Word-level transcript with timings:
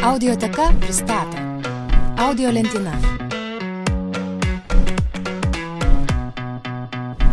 Audioteka 0.00 0.72
pristato 0.80 1.36
Audio 2.16 2.48
lentyna. 2.48 2.94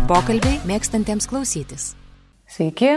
Pokalbiai 0.10 0.60
mėgstantiems 0.68 1.30
klausytis. 1.32 1.94
Sveiki, 2.52 2.90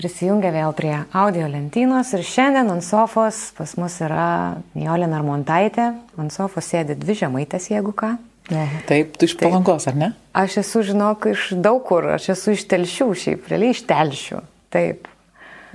prisijungia 0.00 0.54
vėl 0.56 0.72
prie 0.72 0.94
audio 1.12 1.50
lentynos 1.52 2.14
ir 2.16 2.24
šiandien 2.24 2.72
ant 2.72 2.86
sofos 2.86 3.42
pas 3.60 3.76
mus 3.76 4.00
yra 4.00 4.56
Nijolė 4.72 5.12
Narmontaitė. 5.12 5.92
Ant 6.16 6.32
sofos 6.32 6.72
sėdi 6.72 6.96
dvi 6.96 7.20
žemaitės, 7.20 7.68
jeigu 7.74 7.92
ką. 7.92 8.14
Ne. 8.48 8.66
Taip, 8.88 9.20
tu 9.20 9.28
iš 9.28 9.36
palangos, 9.36 9.84
ar 9.84 10.00
ne? 10.00 10.14
Aš 10.32 10.62
esu, 10.64 10.86
žinok, 10.94 11.28
iš 11.36 11.50
daug 11.60 11.84
kur, 11.84 12.08
aš 12.16 12.32
esu 12.38 12.56
iš 12.56 12.64
telšių 12.72 13.12
šiaip, 13.12 13.52
realiai 13.52 13.76
iš 13.76 13.84
telšių. 13.84 14.46
Taip. 14.72 15.12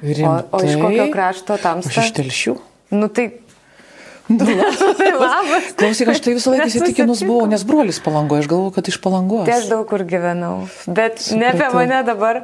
Rimtai? 0.02 0.48
O, 0.50 0.64
o 0.64 0.66
iš 0.66 0.80
kokio 0.82 1.12
krašto 1.14 1.62
tamsta? 1.62 1.93
Aš 1.93 2.07
iš 2.09 2.18
telšių. 2.23 2.62
Nu 2.94 3.10
tai 3.10 3.32
tai 4.98 5.12
labas. 5.14 5.74
Klausyk, 5.78 6.10
aš 6.10 6.21
tai 6.26 6.34
visą 6.34 6.54
laiką 6.56 6.66
įsitikinus 6.71 7.21
buvau, 7.28 7.46
nes 7.50 7.62
brolis 7.68 8.00
palangoje, 8.02 8.46
aš 8.46 8.50
galvoju, 8.50 8.74
kad 8.74 8.89
iš 8.89 8.98
palangos. 9.04 9.46
Tai 9.46 9.60
aš 9.60 9.70
daug 9.70 9.86
kur 9.89 10.02
gyvenau, 10.02 10.66
bet 10.88 11.21
Supratau. 11.21 11.42
ne 11.42 11.50
apie 11.54 11.70
mane 11.78 12.04
dabar. 12.07 12.42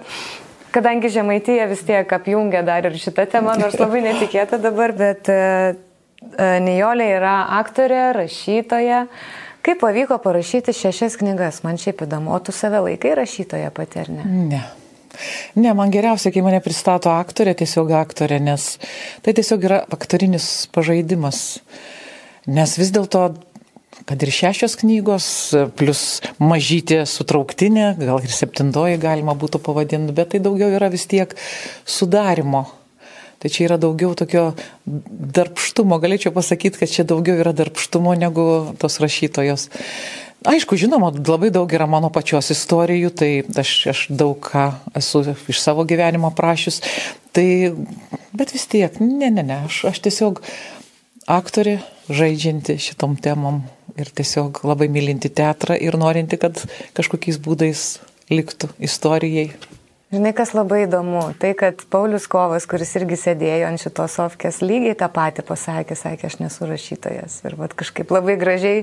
Kadangi 0.72 1.10
Žemaitija 1.12 1.66
vis 1.68 1.82
tiek 1.84 2.14
apjungia 2.16 2.62
dar 2.64 2.86
ir 2.88 2.94
šitą 2.96 3.26
temą, 3.28 3.58
nors 3.60 3.76
labai 3.82 4.04
netikėta 4.10 4.62
dabar, 4.62 4.94
bet 4.96 5.28
uh, 5.34 5.74
Nijolė 6.62 7.10
yra 7.18 7.34
aktorė, 7.58 8.12
rašytoja. 8.16 9.08
Kaip 9.66 9.82
pavyko 9.82 10.18
parašyti 10.22 10.74
šešias 10.74 11.18
knygas, 11.22 11.60
man 11.66 11.82
šiaip 11.82 12.06
įdomu, 12.06 12.32
o 12.34 12.40
tu 12.42 12.54
save 12.56 12.80
laikai 12.86 13.18
rašytoja 13.20 13.74
pati 13.74 14.02
ar 14.06 14.14
ne? 14.14 14.30
Ne. 14.54 14.62
Ne, 15.56 15.74
man 15.78 15.94
geriausia, 15.94 16.32
kai 16.34 16.44
mane 16.46 16.62
pristato 16.64 17.12
aktorė, 17.14 17.54
tiesiog 17.60 17.94
aktorė, 18.02 18.40
nes 18.44 18.76
tai 19.26 19.36
tiesiog 19.38 19.70
yra 19.70 19.80
aktorinis 19.92 20.68
pažaidimas. 20.76 21.62
Nes 22.50 22.76
vis 22.80 22.92
dėlto, 22.94 23.28
kad 24.10 24.24
ir 24.26 24.34
šešios 24.34 24.78
knygos, 24.82 25.30
plus 25.78 26.04
mažytė 26.42 27.04
sutrauktinė, 27.10 27.94
gal 28.02 28.22
ir 28.24 28.34
septintoji 28.34 29.02
galima 29.02 29.38
būtų 29.38 29.62
pavadinti, 29.64 30.16
bet 30.18 30.34
tai 30.34 30.42
daugiau 30.44 30.72
yra 30.74 30.90
vis 30.94 31.08
tiek 31.10 31.36
sudarimo. 31.86 32.66
Tai 33.42 33.50
čia 33.50 33.64
yra 33.66 33.78
daugiau 33.82 34.14
tokio 34.14 34.52
darbštumo, 34.86 35.98
galėčiau 36.02 36.30
pasakyti, 36.36 36.78
kad 36.78 36.92
čia 36.94 37.06
daugiau 37.10 37.40
yra 37.42 37.56
darbštumo 37.58 38.14
negu 38.14 38.44
tos 38.78 39.00
rašytojos. 39.02 39.66
Aišku, 40.42 40.74
žinoma, 40.74 41.12
labai 41.14 41.52
daug 41.54 41.70
yra 41.70 41.86
mano 41.86 42.10
pačios 42.10 42.50
istorijų, 42.50 43.12
tai 43.14 43.30
aš, 43.62 43.72
aš 43.92 44.00
daug 44.10 44.40
ką 44.42 44.72
esu 44.98 45.22
iš 45.54 45.60
savo 45.62 45.86
gyvenimo 45.86 46.32
prašius, 46.34 46.80
tai, 47.30 47.76
bet 48.34 48.54
vis 48.56 48.66
tiek, 48.72 48.98
ne, 49.04 49.30
ne, 49.30 49.46
ne, 49.46 49.60
aš, 49.68 49.84
aš 49.92 50.02
tiesiog 50.08 50.42
aktorė 51.30 51.78
žaidžianti 52.10 52.80
šitom 52.82 53.20
temom 53.22 53.62
ir 54.02 54.10
tiesiog 54.10 54.64
labai 54.66 54.90
mylinti 54.90 55.30
teatrą 55.30 55.78
ir 55.78 56.00
norinti, 56.02 56.42
kad 56.42 56.58
kažkokiais 56.98 57.38
būdais 57.38 57.86
liktų 58.34 58.72
istorijai 58.82 59.52
Žinai, 60.12 60.34
kas 60.36 60.50
labai 60.52 60.82
įdomu, 60.84 61.22
tai 61.40 61.54
kad 61.56 61.86
Paulius 61.88 62.26
Kovas, 62.28 62.66
kuris 62.68 62.90
irgi 63.00 63.16
sėdėjo 63.16 63.70
ant 63.70 63.80
šitos 63.80 64.18
sofkės, 64.18 64.58
lygiai 64.60 64.98
tą 65.00 65.08
patį 65.08 65.46
pasakė, 65.48 65.96
sakė, 65.96 66.28
aš 66.28 66.36
nesu 66.42 66.68
rašytojas. 66.68 67.38
Ir 67.48 67.56
vat, 67.56 67.72
kažkaip 67.80 68.12
labai 68.12 68.36
gražiai 68.42 68.82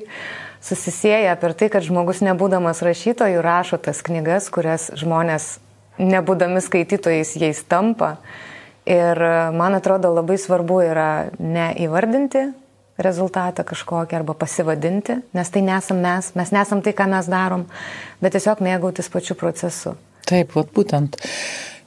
susisėja 0.64 1.34
per 1.36 1.52
tai, 1.52 1.68
kad 1.74 1.84
žmogus 1.84 2.22
nebūdamas 2.24 2.80
rašytojų 2.80 3.44
rašo 3.44 3.76
tas 3.76 4.00
knygas, 4.08 4.48
kurias 4.48 4.88
žmonės 4.96 5.58
nebūdami 6.00 6.64
skaitytojais 6.64 7.34
jais 7.36 7.60
tampa. 7.68 8.14
Ir 8.88 9.20
man 9.52 9.76
atrodo 9.76 10.14
labai 10.16 10.40
svarbu 10.40 10.80
yra 10.88 11.10
neįvardinti 11.36 12.48
rezultatą 12.96 13.68
kažkokį 13.68 14.22
arba 14.22 14.32
pasivadinti, 14.32 15.20
nes 15.36 15.52
tai 15.52 15.60
nesam 15.60 16.00
mes, 16.00 16.32
mes 16.40 16.56
nesam 16.56 16.80
tai, 16.80 16.96
ką 16.96 17.12
mes 17.12 17.28
darom, 17.28 17.68
bet 18.24 18.32
tiesiog 18.32 18.64
mėgautis 18.64 19.12
pačiu 19.12 19.36
procesu. 19.36 19.98
Taip, 20.28 20.52
vat 20.56 20.72
būtent. 20.76 21.16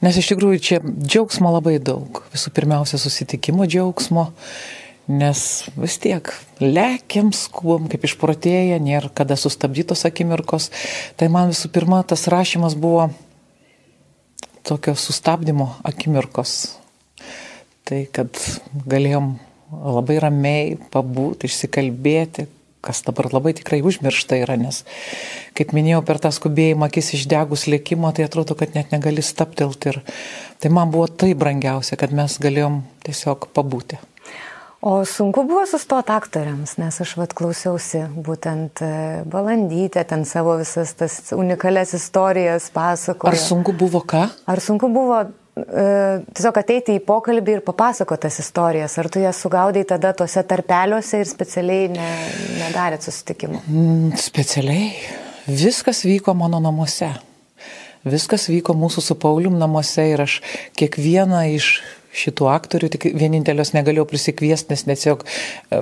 Nes 0.02 0.16
iš 0.18 0.32
tikrųjų 0.32 0.62
čia 0.66 0.78
džiaugsmo 0.82 1.52
labai 1.54 1.76
daug. 1.78 2.24
Visų 2.32 2.50
pirmiausia, 2.56 2.98
susitikimo 2.98 3.68
džiaugsmo, 3.70 4.32
nes 5.12 5.42
vis 5.78 5.98
tiek 6.02 6.32
lėkiam, 6.58 7.30
skubom, 7.36 7.86
kaip 7.90 8.08
išprotėję, 8.08 8.80
nėra 8.82 9.12
kada 9.14 9.38
sustabdytos 9.38 10.02
akimirkos. 10.08 10.72
Tai 11.18 11.30
man 11.30 11.52
visų 11.54 11.70
pirma, 11.74 12.02
tas 12.02 12.26
rašymas 12.32 12.74
buvo 12.74 13.12
tokio 14.66 14.96
sustabdymo 14.98 15.68
akimirkos. 15.86 16.56
Tai 17.86 18.02
kad 18.14 18.42
galėjom 18.90 19.36
labai 19.72 20.18
ramiai 20.22 20.74
pabūti, 20.92 21.46
išsikalbėti, 21.46 22.48
kas 22.82 23.02
dabar 23.06 23.30
labai 23.32 23.54
tikrai 23.56 23.80
užmiršta 23.86 24.40
yra, 24.42 24.58
nes, 24.60 24.82
kaip 25.58 25.74
minėjau, 25.76 26.02
per 26.06 26.20
tą 26.22 26.32
skubėjimą 26.34 26.90
akis 26.90 27.12
išdegus 27.18 27.68
lėkimo, 27.70 28.10
tai 28.14 28.26
atrodo, 28.26 28.56
kad 28.58 28.74
net 28.76 28.94
negali 28.94 29.22
staptelti. 29.24 29.94
Ir 29.94 30.00
tai 30.62 30.72
man 30.74 30.90
buvo 30.94 31.06
tai 31.08 31.32
brangiausia, 31.38 31.98
kad 32.00 32.14
mes 32.16 32.38
galėjom 32.42 32.82
tiesiog 33.06 33.52
pabūti. 33.54 34.00
O 34.82 35.04
sunku 35.06 35.44
buvo 35.46 35.62
sustoti 35.70 36.10
aktoriams, 36.10 36.74
nes 36.82 36.96
aš 37.04 37.12
vad 37.14 37.36
klausiausi 37.38 38.00
būtent 38.26 38.82
balandytę, 39.30 40.02
ten 40.10 40.26
savo 40.26 40.56
visas 40.58 40.90
tas 40.98 41.20
unikalias 41.36 41.94
istorijas 41.94 42.66
pasakoju. 42.74 43.30
Ar 43.30 43.38
sunku 43.38 43.76
buvo 43.78 44.02
ką? 44.02 44.24
Ar 44.50 44.64
sunku 44.64 44.90
buvo 44.90 45.20
E, 45.22 45.41
tiesiog 45.52 46.58
ateiti 46.62 46.94
į 46.96 47.02
pokalbį 47.04 47.58
ir 47.58 47.64
papasakoti 47.66 48.24
tas 48.24 48.38
istorijas. 48.40 48.96
Ar 49.00 49.08
tu 49.12 49.20
jas 49.20 49.40
sugaudai 49.44 49.84
tada 49.88 50.14
tuose 50.16 50.40
tarpeliuose 50.48 51.20
ir 51.20 51.28
specialiai 51.28 51.90
ne, 51.92 52.08
nedarėt 52.60 53.04
susitikimų? 53.04 53.60
Mm, 53.68 54.14
specialiai. 54.20 54.88
Viskas 55.46 56.04
vyko 56.06 56.34
mano 56.38 56.62
namuose. 56.62 57.10
Viskas 58.08 58.48
vyko 58.50 58.74
mūsų 58.78 59.04
su 59.04 59.18
Paulium 59.20 59.58
namuose 59.60 60.08
ir 60.14 60.24
aš 60.24 60.40
kiekvieną 60.78 61.44
iš 61.54 61.74
šitų 62.12 62.48
aktorių, 62.52 62.88
tik 62.92 63.06
vienintelios 63.16 63.72
negalėjau 63.72 64.04
prisikviesti, 64.10 64.74
nes 64.74 64.82
tiesiog 64.84 65.22
e, 65.24 65.78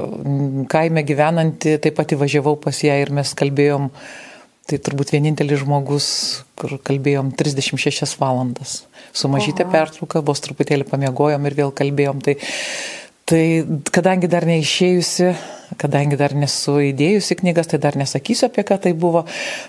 kaime 0.70 1.02
gyvenanti, 1.02 1.74
taip 1.82 1.96
pat 1.98 2.14
įvažiavau 2.14 2.54
pas 2.62 2.76
ją 2.86 3.00
ir 3.02 3.10
mes 3.14 3.32
kalbėjom, 3.34 3.88
tai 4.70 4.78
turbūt 4.78 5.10
vienintelis 5.16 5.64
žmogus, 5.64 6.06
kur 6.60 6.76
kalbėjom 6.86 7.32
36 7.34 8.14
valandas 8.20 8.84
su 9.12 9.30
mažytė 9.32 9.66
pertrauka, 9.70 10.22
vos 10.24 10.42
truputėlį 10.44 10.86
pamiegojom 10.90 11.48
ir 11.48 11.56
vėl 11.58 11.72
kalbėjom. 11.76 12.20
Tai, 12.24 12.36
tai 13.30 13.42
kadangi 13.94 14.30
dar 14.30 14.46
neišėjusi, 14.48 15.32
kadangi 15.80 16.18
dar 16.20 16.34
nesu 16.38 16.78
įdėjusi 16.90 17.38
knygas, 17.42 17.70
tai 17.72 17.80
dar 17.82 17.98
nesakysiu 17.98 18.48
apie 18.48 18.64
ką 18.66 18.80
tai 18.86 18.94
buvo, 18.94 19.24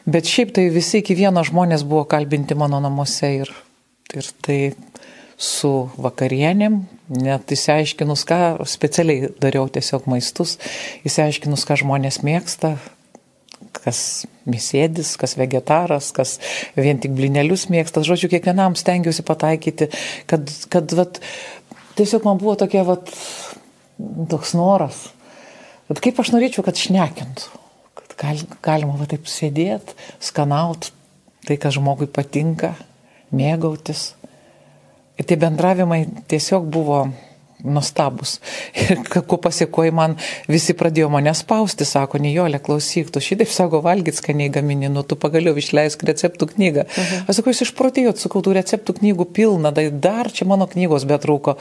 bet 0.05 0.29
šiaip 0.29 0.53
tai 0.57 0.69
visi 0.73 1.01
iki 1.01 1.17
vieno 1.17 1.43
žmonės 1.47 1.85
buvo 1.87 2.05
kalbinti 2.09 2.57
mano 2.57 2.81
namuose 2.83 3.33
ir, 3.43 3.53
ir 4.15 4.31
tai 4.45 4.59
su 5.41 5.89
vakarienėm, 5.97 6.81
net 7.21 7.51
įsiaiškinus, 7.53 8.25
ką 8.29 8.39
specialiai 8.69 9.31
dariau 9.41 9.65
tiesiog 9.73 10.05
maistus, 10.11 10.57
įsiaiškinus, 11.07 11.65
ką 11.65 11.79
žmonės 11.81 12.21
mėgsta, 12.25 12.75
kas 13.83 14.01
mėsėdis, 14.49 15.15
kas 15.19 15.35
vegetaras, 15.39 16.11
kas 16.15 16.37
vien 16.77 16.99
tik 17.01 17.15
blinelius 17.17 17.67
mėgsta. 17.73 18.03
Žodžiu, 18.05 18.31
kiekvienam 18.33 18.77
stengiausi 18.79 19.25
pataikyti, 19.27 19.89
kad, 20.29 20.51
kad 20.73 20.93
vat, 20.97 21.19
tiesiog 21.99 22.27
man 22.27 22.41
buvo 22.41 22.55
tokia, 22.61 22.85
vat, 22.87 23.11
toks 24.31 24.55
noras. 24.57 25.09
Bet 25.89 26.01
kaip 26.03 26.21
aš 26.23 26.31
norėčiau, 26.35 26.63
kad 26.65 26.79
šnekintų, 26.79 27.61
kad 27.99 28.15
gal, 28.21 28.45
galima 28.63 28.95
va 28.99 29.09
taip 29.11 29.27
sėdėti, 29.29 29.97
skanaut 30.23 30.91
tai, 31.47 31.57
kas 31.57 31.75
žmogui 31.77 32.07
patinka, 32.11 32.75
mėgautis. 33.35 34.11
Ir 35.19 35.27
tie 35.27 35.37
bendravimai 35.39 36.05
tiesiog 36.31 36.67
buvo 36.71 37.03
nuostabus. 37.63 38.39
Ir 38.81 39.01
ko 39.27 39.37
pasiekoji 39.41 39.93
man, 39.95 40.15
visi 40.51 40.75
pradėjo 40.77 41.09
mane 41.13 41.33
spausti, 41.37 41.85
sako, 41.87 42.19
Nijolė, 42.21 42.59
klausyk, 42.63 43.11
tu 43.13 43.21
šitaip 43.23 43.51
sako, 43.51 43.81
valgyt 43.85 44.17
skaniai 44.17 44.51
gamini, 44.53 44.89
nu 44.91 45.03
tu 45.07 45.17
pagaliau 45.19 45.57
išleisk 45.59 46.03
receptų 46.07 46.49
knygą. 46.53 46.85
Uh 46.85 46.97
-huh. 46.97 47.29
Aš 47.29 47.39
sakau, 47.39 47.53
jūs 47.53 47.63
išprotėjot, 47.67 48.21
sakau, 48.21 48.41
tų 48.41 48.55
receptų 48.59 48.97
knygų 48.99 49.25
pilna, 49.33 49.71
tai 49.71 49.89
dar 49.91 50.31
čia 50.31 50.45
mano 50.45 50.67
knygos 50.67 51.05
betrūko 51.05 51.57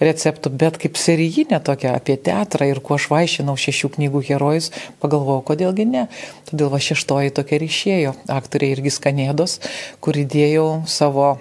receptų, 0.00 0.50
bet 0.50 0.78
kaip 0.78 0.96
serijinė 0.96 1.60
tokia 1.62 1.94
apie 1.94 2.16
teatrą 2.16 2.68
ir 2.68 2.80
kuo 2.80 2.96
aš 2.96 3.08
vaišinau 3.10 3.56
šešių 3.56 3.88
knygų 3.96 4.24
herojus, 4.28 4.70
pagalvojau, 5.00 5.42
kodėlgi 5.42 5.86
ne. 5.86 6.06
Todėl 6.50 6.70
va 6.70 6.78
šeštoji 6.78 7.30
tokia 7.30 7.56
ir 7.56 7.62
išėjo, 7.62 8.14
aktoriai 8.28 8.76
irgi 8.76 8.90
skanėdos, 8.90 9.60
kur 10.00 10.14
įdėjau 10.14 10.84
savo 10.86 11.38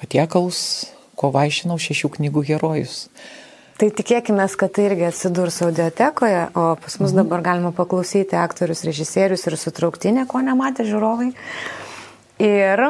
patiekalus, 0.00 0.93
ko 1.18 1.30
vaišinau 1.34 1.78
šešių 1.80 2.12
knygų 2.18 2.44
herojus. 2.50 3.08
Tai 3.74 3.88
tikėkime, 3.90 4.44
kad 4.58 4.70
tai 4.76 4.84
irgi 4.86 5.08
atsidurs 5.08 5.56
audiotekoje, 5.66 6.44
o 6.54 6.66
pas 6.78 7.00
mus 7.00 7.10
mhm. 7.10 7.24
dabar 7.24 7.42
galima 7.42 7.72
paklausyti 7.74 8.38
aktorius, 8.38 8.84
režisierius 8.86 9.48
ir 9.48 9.58
sutrauktinę, 9.58 10.28
ko 10.30 10.44
nematė 10.46 10.86
žiūrovai. 10.86 11.32
Ir 12.44 12.86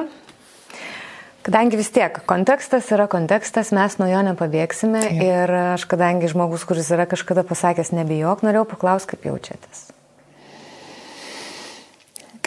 Kadangi 1.44 1.76
vis 1.76 1.90
tiek 1.92 2.14
kontekstas 2.24 2.86
yra 2.96 3.04
kontekstas, 3.12 3.68
mes 3.76 3.98
nuo 4.00 4.06
jo 4.08 4.22
nepabėgsime 4.24 5.02
Taip. 5.04 5.18
ir 5.20 5.50
aš, 5.74 5.82
kadangi 5.90 6.30
žmogus, 6.32 6.64
kuris 6.64 6.88
yra 6.96 7.04
kažkada 7.04 7.44
pasakęs 7.44 7.90
nebijok, 7.92 8.40
norėjau 8.46 8.64
paklausti, 8.70 9.10
kaip 9.12 9.26
jaučiatės. 9.28 9.82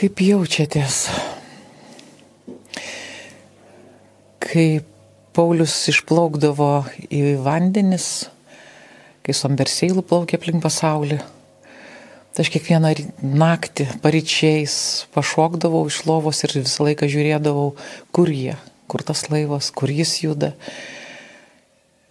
Kaip 0.02 0.24
jaučiatės? 0.26 0.98
Kai 4.42 4.66
Paulius 5.38 5.78
išplaukdavo 5.94 6.72
į 7.14 7.38
vandenis, 7.46 8.28
kai 9.22 9.36
Somberseilų 9.38 10.02
plaukė 10.08 10.40
aplink 10.40 10.64
pasaulį, 10.64 11.20
Tai 12.38 12.44
aš 12.46 12.52
kiekvieną 12.54 12.92
naktį 13.18 13.88
paryčiais 14.04 14.74
pašokdavau 15.10 15.80
iš 15.90 16.04
lovos 16.06 16.44
ir 16.46 16.52
visą 16.60 16.86
laiką 16.86 17.08
žiūrėdavau, 17.10 17.72
kur 18.14 18.30
jie, 18.30 18.54
kur 18.86 19.02
tas 19.02 19.24
laivas, 19.32 19.72
kur 19.74 19.90
jis 19.90 20.12
juda. 20.22 20.52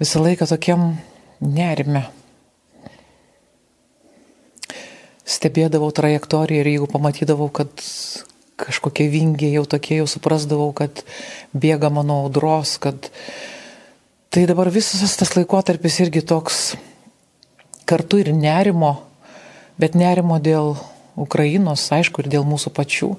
Visą 0.02 0.24
laiką 0.24 0.48
tokiam 0.50 0.96
nerime. 1.38 2.02
Stebėdavau 5.22 5.92
trajektoriją 5.94 6.64
ir 6.64 6.72
jeigu 6.72 6.90
pamatydavau, 6.90 7.46
kad 7.54 7.70
kažkokie 8.60 9.08
vingiai 9.12 9.56
jau 9.56 9.66
tokie, 9.68 10.00
jau 10.00 10.08
suprasdavau, 10.10 10.70
kad 10.76 11.04
bėga 11.56 11.90
mano 11.92 12.22
audros, 12.24 12.76
kad 12.82 13.10
tai 14.32 14.46
dabar 14.48 14.72
visas 14.72 15.16
tas 15.16 15.34
laikotarpis 15.36 16.00
irgi 16.04 16.24
toks 16.24 16.74
kartu 17.86 18.18
ir 18.20 18.32
nerimo 18.34 18.96
bet 19.80 19.96
nerimo 19.96 20.38
dėl 20.40 20.74
Ukrainos, 21.16 21.84
aišku, 21.92 22.24
ir 22.24 22.32
dėl 22.32 22.44
mūsų 22.48 22.72
pačių. 22.76 23.12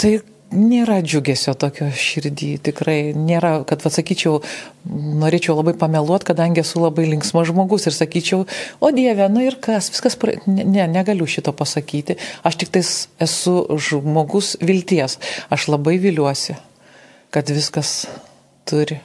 Tai 0.00 0.12
nėra 0.52 0.98
džiugesio 1.04 1.54
tokio 1.58 1.88
širdį, 1.94 2.50
tikrai 2.68 2.98
nėra, 3.16 3.56
kad 3.68 3.84
atsakyčiau, 3.86 4.42
norėčiau 5.22 5.56
labai 5.58 5.74
pameluoti, 5.78 6.28
kadangi 6.30 6.62
esu 6.62 6.82
labai 6.82 7.06
linksmas 7.08 7.48
žmogus 7.50 7.88
ir 7.88 7.96
sakyčiau, 7.96 8.44
o 8.80 8.92
Dieve, 8.94 9.26
nu 9.32 9.44
ir 9.44 9.58
kas, 9.62 9.90
viskas, 9.94 10.18
pra... 10.20 10.36
ne, 10.46 10.86
negaliu 10.90 11.26
šito 11.30 11.54
pasakyti, 11.56 12.18
aš 12.46 12.60
tik 12.60 12.74
tais 12.76 12.92
esu 13.22 13.56
žmogus 13.88 14.54
vilties, 14.62 15.18
aš 15.54 15.68
labai 15.72 15.96
viliuosi, 16.02 16.58
kad 17.34 17.50
viskas 17.50 18.04
turi 18.68 19.00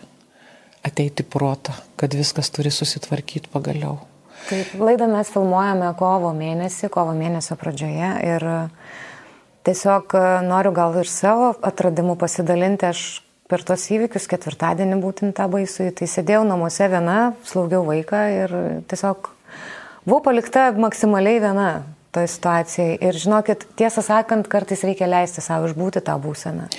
ateiti 0.86 1.24
protą, 1.24 1.74
kad 2.00 2.14
viskas 2.16 2.52
turi 2.54 2.72
susitvarkyti 2.72 3.52
pagaliau. 3.52 4.00
Taip, 4.48 4.72
laidą 4.80 5.10
mes 5.12 5.30
filmuojame 5.34 5.90
kovo 6.00 6.32
mėnesį, 6.34 6.88
kovo 6.94 7.12
mėnesio 7.18 7.58
pradžioje 7.60 8.12
ir 8.24 8.46
e, 8.48 8.60
tiesiog 9.68 10.16
e, 10.16 10.24
noriu 10.48 10.74
gal 10.76 10.98
ir 11.02 11.10
savo 11.10 11.54
atradimu 11.66 12.16
pasidalinti. 12.20 12.90
Aš 12.90 13.04
per 13.50 13.64
tos 13.66 13.88
įvykius 13.90 14.30
ketvirtadienį 14.30 15.00
būtent 15.02 15.36
tą 15.38 15.48
baisų, 15.50 15.90
tai 15.98 16.08
sėdėjau 16.10 16.44
namuose 16.46 16.86
viena, 16.92 17.32
slaugiau 17.50 17.82
vaiką 17.88 18.20
ir 18.36 18.54
tiesiog 18.92 19.32
buvau 20.06 20.22
palikta 20.28 20.70
maksimaliai 20.78 21.42
viena 21.42 21.70
toje 22.14 22.30
situacijoje. 22.36 23.00
Ir 23.06 23.18
žinokit, 23.18 23.66
tiesą 23.80 24.06
sakant, 24.06 24.48
kartais 24.50 24.86
reikia 24.86 25.10
leisti 25.10 25.42
savo 25.46 25.70
išbūti 25.70 26.06
tą 26.06 26.16
būseną, 26.22 26.70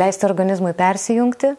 leisti 0.00 0.28
organizmui 0.28 0.72
persijungti 0.76 1.54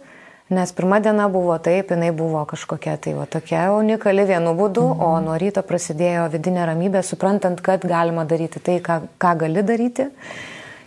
Nes 0.49 0.69
pirma 0.77 0.99
diena 1.01 1.25
buvo 1.25 1.55
taip, 1.57 1.89
jinai 1.89 2.11
buvo 2.13 2.43
kažkokia 2.45 2.99
tai 3.01 3.15
va, 3.17 3.23
tokia 3.25 3.63
unikali 3.73 4.27
vienu 4.29 4.51
būdu, 4.53 4.83
mhm. 4.91 4.99
o 5.01 5.21
nuo 5.25 5.37
ryto 5.41 5.63
prasidėjo 5.65 6.27
vidinė 6.35 6.67
ramybė, 6.69 7.01
suprantant, 7.01 7.61
kad 7.65 7.81
galima 7.89 8.27
daryti 8.29 8.61
tai, 8.61 8.75
ką, 8.85 8.99
ką 9.17 9.31
gali 9.41 9.63
daryti. 9.65 10.05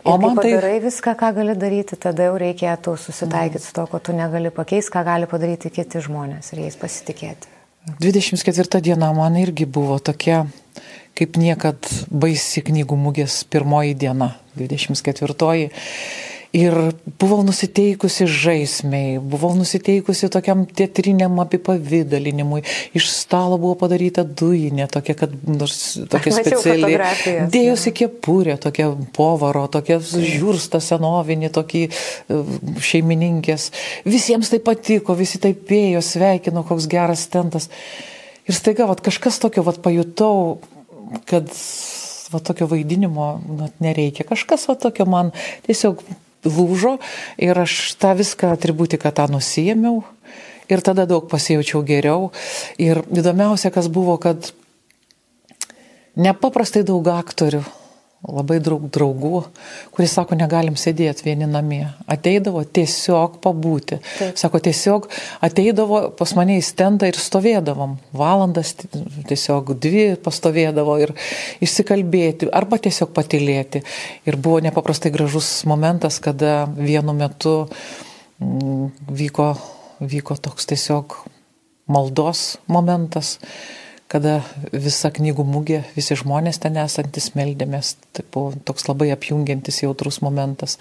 Ir 0.09 0.15
o 0.15 0.19
man 0.23 0.39
tai... 0.41 0.55
Darai 0.57 0.79
viską, 0.83 1.15
ką 1.21 1.31
gali 1.37 1.55
daryti, 1.59 1.99
tada 2.01 2.31
jau 2.31 2.39
reikėtų 2.41 2.97
susitaikyti 3.01 3.63
su 3.65 3.75
to, 3.77 3.85
ko 3.91 4.01
tu 4.01 4.17
negali 4.17 4.53
pakeisti, 4.55 4.93
ką 4.95 5.05
gali 5.07 5.29
padaryti 5.31 5.73
kiti 5.75 6.03
žmonės 6.05 6.53
ir 6.55 6.65
jais 6.65 6.79
pasitikėti. 6.81 7.53
24 8.01 8.83
diena 8.85 9.13
man 9.17 9.37
irgi 9.41 9.67
buvo 9.69 9.99
tokia, 10.03 10.43
kaip 11.19 11.39
niekad 11.41 11.89
baisi 12.11 12.63
knygų 12.65 12.99
mugės 13.01 13.41
pirmoji 13.49 13.95
diena, 13.99 14.35
24. 14.59 15.61
Ir 16.56 16.73
buvau 17.21 17.43
nusiteikusi 17.45 18.25
žaismiai, 18.25 19.19
buvau 19.21 19.50
nusiteikusi 19.53 20.31
tokiam 20.33 20.62
teatriniam 20.65 21.35
apipavydalinimui. 21.43 22.62
Iš 22.97 23.09
stalo 23.12 23.59
buvo 23.61 23.75
padaryta 23.83 24.23
dujinė, 24.25 24.87
tokia, 24.89 25.12
kad 25.19 25.35
nors 25.45 25.99
tokia 26.09 26.33
speciali. 26.33 26.95
Dėjosi 27.53 27.93
kepurė, 28.00 28.55
tokia 28.65 28.87
povaro, 29.17 29.67
tokia 29.69 29.99
žiūrsta 30.00 30.81
senovinė, 30.81 31.50
tokį 31.53 31.83
e, 31.85 32.39
šeimininkės. 32.91 33.67
Visiems 34.09 34.49
tai 34.49 34.62
patiko, 34.65 35.19
visi 35.19 35.41
taip 35.43 35.69
ėjo, 35.69 36.00
sveikino, 36.00 36.62
koks 36.65 36.87
geras 36.89 37.27
tentas. 37.29 37.69
Ir 38.49 38.56
staiga, 38.56 38.87
vat, 38.89 39.03
kažkas 39.05 39.37
tokio 39.43 39.67
vat, 39.69 39.83
pajutau, 39.85 40.62
kad 41.29 41.53
va 42.33 42.41
tokio 42.41 42.71
vaidinimo 42.73 43.29
na, 43.61 43.69
nereikia. 43.85 44.25
Kažkas 44.33 44.65
va 44.71 44.79
tokio 44.81 45.05
man 45.09 45.35
tiesiog 45.69 46.00
lūžo 46.49 46.97
ir 47.39 47.59
aš 47.65 47.95
tą 48.00 48.15
viską 48.19 48.53
atributiką 48.56 49.12
tą 49.15 49.29
nusijėmiau 49.33 50.03
ir 50.69 50.85
tada 50.85 51.06
daug 51.09 51.29
pasijaučiau 51.31 51.83
geriau. 51.87 52.31
Ir 52.77 53.00
įdomiausia, 53.09 53.73
kas 53.73 53.89
buvo, 53.89 54.19
kad 54.21 54.53
nepaprastai 56.19 56.85
daug 56.87 57.09
aktorių 57.09 57.65
labai 58.26 58.59
daug 58.62 58.82
draugų, 58.91 59.44
kurie 59.94 60.09
sako, 60.11 60.37
negalim 60.38 60.75
sėdėti 60.79 61.25
vieni 61.29 61.47
namie. 61.49 61.85
Ateidavo 62.11 62.65
tiesiog 62.65 63.38
pabūti. 63.44 64.00
Taip. 64.19 64.41
Sako, 64.41 64.61
tiesiog 64.65 65.06
ateidavo 65.44 66.00
pas 66.19 66.35
mane 66.38 66.59
į 66.59 66.65
stendą 66.67 67.09
ir 67.09 67.19
stovėdavom. 67.20 67.97
Valandas 68.19 68.75
tiesiog 69.31 69.73
dvi 69.79 70.05
pastovėdavo 70.25 70.99
ir 71.05 71.15
išsikalbėti 71.65 72.50
arba 72.50 72.81
tiesiog 72.82 73.15
patilėti. 73.17 73.85
Ir 74.26 74.37
buvo 74.37 74.59
nepaprastai 74.67 75.14
gražus 75.14 75.62
momentas, 75.69 76.19
kada 76.23 76.64
vienu 76.75 77.14
metu 77.17 77.56
mm, 78.43 79.12
vyko, 79.14 79.53
vyko 80.03 80.41
toks 80.43 80.73
tiesiog 80.75 81.21
maldos 81.88 82.59
momentas 82.67 83.38
kada 84.09 84.39
visa 84.73 85.11
knygų 85.13 85.45
mugė, 85.45 85.83
visi 85.97 86.17
žmonės 86.17 86.63
ten 86.63 86.79
esantis 86.81 87.35
meldėmės, 87.37 87.97
tai 88.17 88.25
buvo 88.33 88.55
toks 88.65 88.89
labai 88.89 89.11
apjungiantis 89.13 89.83
jautrus 89.85 90.23
momentas. 90.25 90.79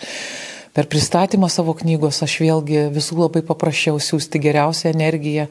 Per 0.78 0.88
pristatymą 0.88 1.50
savo 1.52 1.74
knygos 1.76 2.22
aš 2.24 2.38
vėlgi 2.44 2.88
visų 2.96 3.20
labai 3.24 3.44
paprašiau 3.46 4.00
siūsti 4.00 4.40
geriausią 4.44 4.94
energiją 4.94 5.48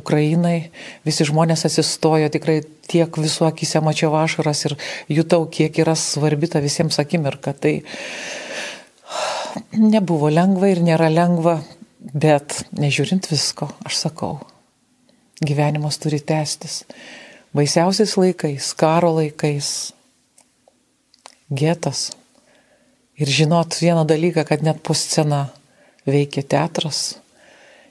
Ukrainai. 0.00 0.70
Visi 1.06 1.26
žmonės 1.28 1.66
atsistojo, 1.68 2.30
tikrai 2.34 2.62
tiek 2.90 3.18
visų 3.20 3.46
akise 3.50 3.82
mačiau 3.84 4.16
ašaras 4.18 4.64
ir 4.66 4.76
jutau, 5.12 5.44
kiek 5.46 5.78
yra 5.84 5.94
svarbi 5.98 6.50
ta 6.50 6.64
visiems 6.64 6.98
akimirka. 6.98 7.54
Tai 7.54 7.76
nebuvo 9.78 10.32
lengva 10.32 10.72
ir 10.72 10.82
nėra 10.82 11.12
lengva, 11.12 11.60
bet 12.00 12.64
nežiūrint 12.74 13.30
visko, 13.30 13.70
aš 13.86 14.00
sakau, 14.08 14.40
gyvenimas 15.42 15.98
turi 15.98 16.20
tęstis. 16.20 16.84
Baisiausiais 17.54 18.16
laikais, 18.18 18.72
karo 18.74 19.14
laikais, 19.18 19.94
getas. 21.54 22.10
Ir 23.14 23.30
žinot 23.30 23.76
vieną 23.78 24.02
dalyką, 24.06 24.42
kad 24.46 24.62
net 24.66 24.82
po 24.82 24.94
sceną 24.94 25.46
veikia 26.06 26.42
teatras. 26.42 27.20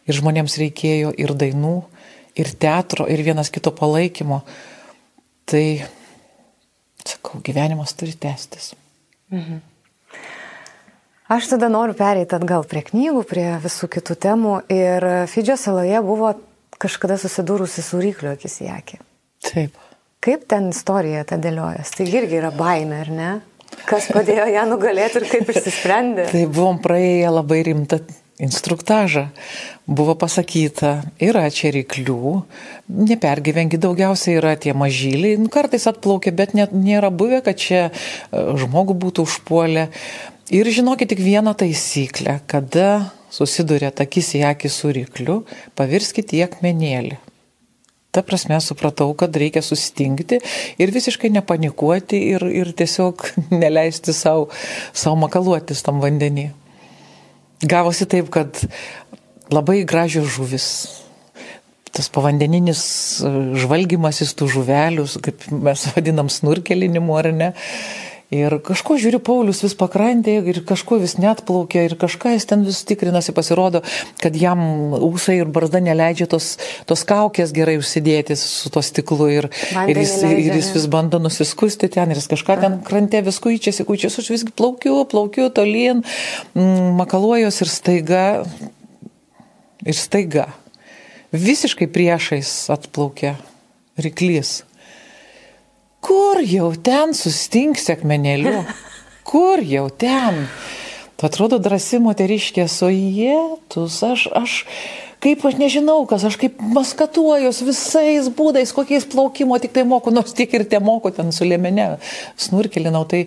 Ir 0.04 0.20
žmonėms 0.20 0.58
reikėjo 0.60 1.14
ir 1.16 1.32
dainų, 1.32 1.78
ir 2.36 2.52
teatro, 2.60 3.08
ir 3.08 3.24
vienas 3.24 3.52
kito 3.54 3.72
palaikymo. 3.72 4.42
Tai, 5.48 5.66
sakau, 7.08 7.40
gyvenimas 7.44 7.96
turi 7.96 8.16
tęstis. 8.20 8.74
Mhm. 9.32 9.62
Aš 11.32 11.48
tada 11.54 11.70
noriu 11.72 11.96
pereiti 11.96 12.36
atgal 12.36 12.66
prie 12.68 12.84
knygų, 12.84 13.22
prie 13.26 13.46
visų 13.64 13.88
kitų 13.96 14.16
temų. 14.22 14.58
Ir 14.70 15.06
Fidžio 15.32 15.56
saloje 15.58 16.02
buvo 16.04 16.34
kažkada 16.84 17.18
susidūrusi 17.22 17.86
su 17.86 18.02
ryklio 18.04 18.36
akis 18.36 18.60
į 18.66 18.70
akį. 18.76 19.00
Taip. 19.50 19.80
Kaip 20.24 20.46
ten 20.48 20.70
istorija 20.72 21.26
ta 21.28 21.40
dėliojas? 21.42 21.92
Tai 21.98 22.08
irgi 22.08 22.40
yra 22.40 22.52
baime, 22.56 23.02
ar 23.04 23.12
ne? 23.12 23.32
Kas 23.90 24.08
padėjo 24.14 24.46
ją 24.54 24.68
nugalėti 24.70 25.20
ir 25.20 25.30
kaip 25.32 25.50
išsisprendė? 25.52 26.28
tai 26.32 26.44
buvom 26.48 26.78
praėję 26.84 27.32
labai 27.34 27.64
rimtą 27.68 28.00
instruktažą. 28.44 29.28
Buvo 29.84 30.16
pasakyta, 30.16 30.94
yra 31.22 31.44
čia 31.54 31.74
ryklių, 31.76 32.44
nepergyvengi, 32.88 33.80
daugiausiai 33.82 34.38
yra 34.40 34.54
tie 34.60 34.72
mažyliai, 34.78 35.36
nu, 35.42 35.50
kartais 35.52 35.86
atplaukia, 35.92 36.32
bet 36.36 36.56
net 36.58 36.72
nėra 36.72 37.12
buvę, 37.12 37.42
kad 37.46 37.60
čia 37.60 37.82
e, 37.90 37.92
žmogų 38.64 38.96
būtų 39.04 39.28
užpuolę. 39.28 39.90
Ir 40.54 40.70
žinokit 40.72 41.12
tik 41.12 41.22
vieną 41.24 41.54
taisyklę, 41.60 42.40
kada 42.48 43.12
susidurėt 43.34 44.02
akis 44.04 44.34
į 44.38 44.44
akį 44.54 44.72
su 44.72 44.92
rykliu, 44.94 45.38
pavirskit 45.78 46.36
į 46.38 46.44
akmenėlį. 46.48 47.20
Ta 48.14 48.22
prasme 48.22 48.60
supratau, 48.62 49.10
kad 49.18 49.34
reikia 49.42 49.64
sustingti 49.66 50.38
ir 50.78 50.92
visiškai 50.94 51.32
nepanikuoti 51.34 52.20
ir, 52.36 52.46
ir 52.46 52.70
tiesiog 52.78 53.26
neleisti 53.64 54.14
savo 54.14 55.16
makaluotis 55.18 55.82
tam 55.86 56.04
vandenį. 56.04 56.52
gavosi 57.64 58.06
taip, 58.06 58.30
kad 58.30 58.60
labai 59.54 59.82
gražios 59.84 60.30
žuvis. 60.36 60.68
Tas 61.94 62.10
pavandeninis 62.10 62.84
žvalgymasis 63.62 64.34
tų 64.38 64.48
žuvelių, 64.50 65.06
kaip 65.26 65.44
mes 65.54 65.84
vadinam 65.94 66.30
snurkelinimu 66.30 67.18
ar 67.18 67.30
ne. 67.34 67.50
Ir 68.34 68.56
kažko 68.66 68.96
žiūriu, 68.98 69.20
Paulius 69.22 69.60
vis 69.62 69.76
pakrantė 69.78 70.40
ir 70.50 70.62
kažko 70.66 70.98
vis 71.02 71.16
net 71.22 71.44
plaukia 71.46 71.84
ir 71.86 71.94
kažką 72.00 72.32
jis 72.34 72.48
ten 72.50 72.64
vis 72.66 72.80
tikrinasi, 72.90 73.34
pasirodo, 73.36 73.84
kad 74.24 74.34
jam 74.40 74.64
ūsai 74.98 75.36
ir 75.44 75.52
barzda 75.54 75.82
neleidžia 75.84 76.26
tos, 76.32 76.56
tos 76.90 77.04
kaukės 77.06 77.54
gerai 77.54 77.76
užsidėti 77.78 78.38
su 78.40 78.72
to 78.74 78.82
stiklu 78.82 79.30
ir, 79.36 79.50
ir, 79.86 80.02
jis, 80.02 80.16
ir 80.26 80.58
jis 80.58 80.72
vis 80.74 80.90
bando 80.90 81.22
nusiskusti 81.22 81.92
ten 81.94 82.10
ir 82.10 82.22
jis 82.22 82.32
kažką 82.34 82.58
ten 82.64 82.80
krantė 82.88 83.22
vis 83.28 83.38
kuičiasi, 83.44 83.86
kuičiasi, 83.86 84.24
aš 84.24 84.34
visgi 84.34 84.56
plaukiu, 84.58 85.04
plaukiu 85.12 85.52
tolyn, 85.54 86.02
mm, 86.58 86.92
makaluojos 87.04 87.62
ir 87.62 87.74
staiga, 87.76 88.26
ir 89.86 90.00
staiga, 90.00 90.50
visiškai 91.36 91.92
priešais 91.92 92.56
atplaukia 92.74 93.38
ryklys 94.02 94.64
kur 96.04 96.42
jau 96.44 96.72
ten 96.76 97.16
sustinks 97.18 97.88
akmenėliu, 97.94 98.64
kur 99.30 99.64
jau 99.64 99.88
ten. 99.90 100.46
Atrodo 101.24 101.56
drąsi 101.64 102.02
moteriškė, 102.04 102.66
o 102.84 102.90
jie, 102.92 103.38
tu, 103.72 103.86
aš, 103.88 104.26
aš, 104.36 104.56
kaip 105.24 105.46
aš 105.48 105.58
nežinau, 105.60 106.02
kas, 106.10 106.26
aš 106.28 106.38
kaip 106.42 106.60
maskatuojus 106.76 107.62
visais 107.64 108.28
būdais, 108.36 108.74
kokiais 108.76 109.08
plaukimo 109.10 109.58
tik 109.64 109.76
tai 109.76 109.86
moku, 109.88 110.12
nors 110.12 110.36
tiek 110.36 110.52
ir 110.52 110.66
te 110.68 110.82
moku 110.84 111.14
ten 111.16 111.32
su 111.36 111.48
lėmene, 111.48 111.94
snurkelinau, 112.36 113.06
tai 113.10 113.26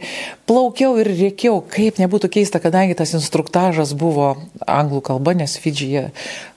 plaukiau 0.48 0.98
ir 1.00 1.10
rėkiau, 1.12 1.62
kaip 1.72 2.00
nebūtų 2.02 2.30
keista, 2.36 2.60
kadangi 2.62 2.98
tas 2.98 3.16
instruktažas 3.16 3.96
buvo 3.96 4.34
anglų 4.66 5.02
kalba, 5.08 5.36
nes 5.38 5.56
Fidžyje 5.62 6.10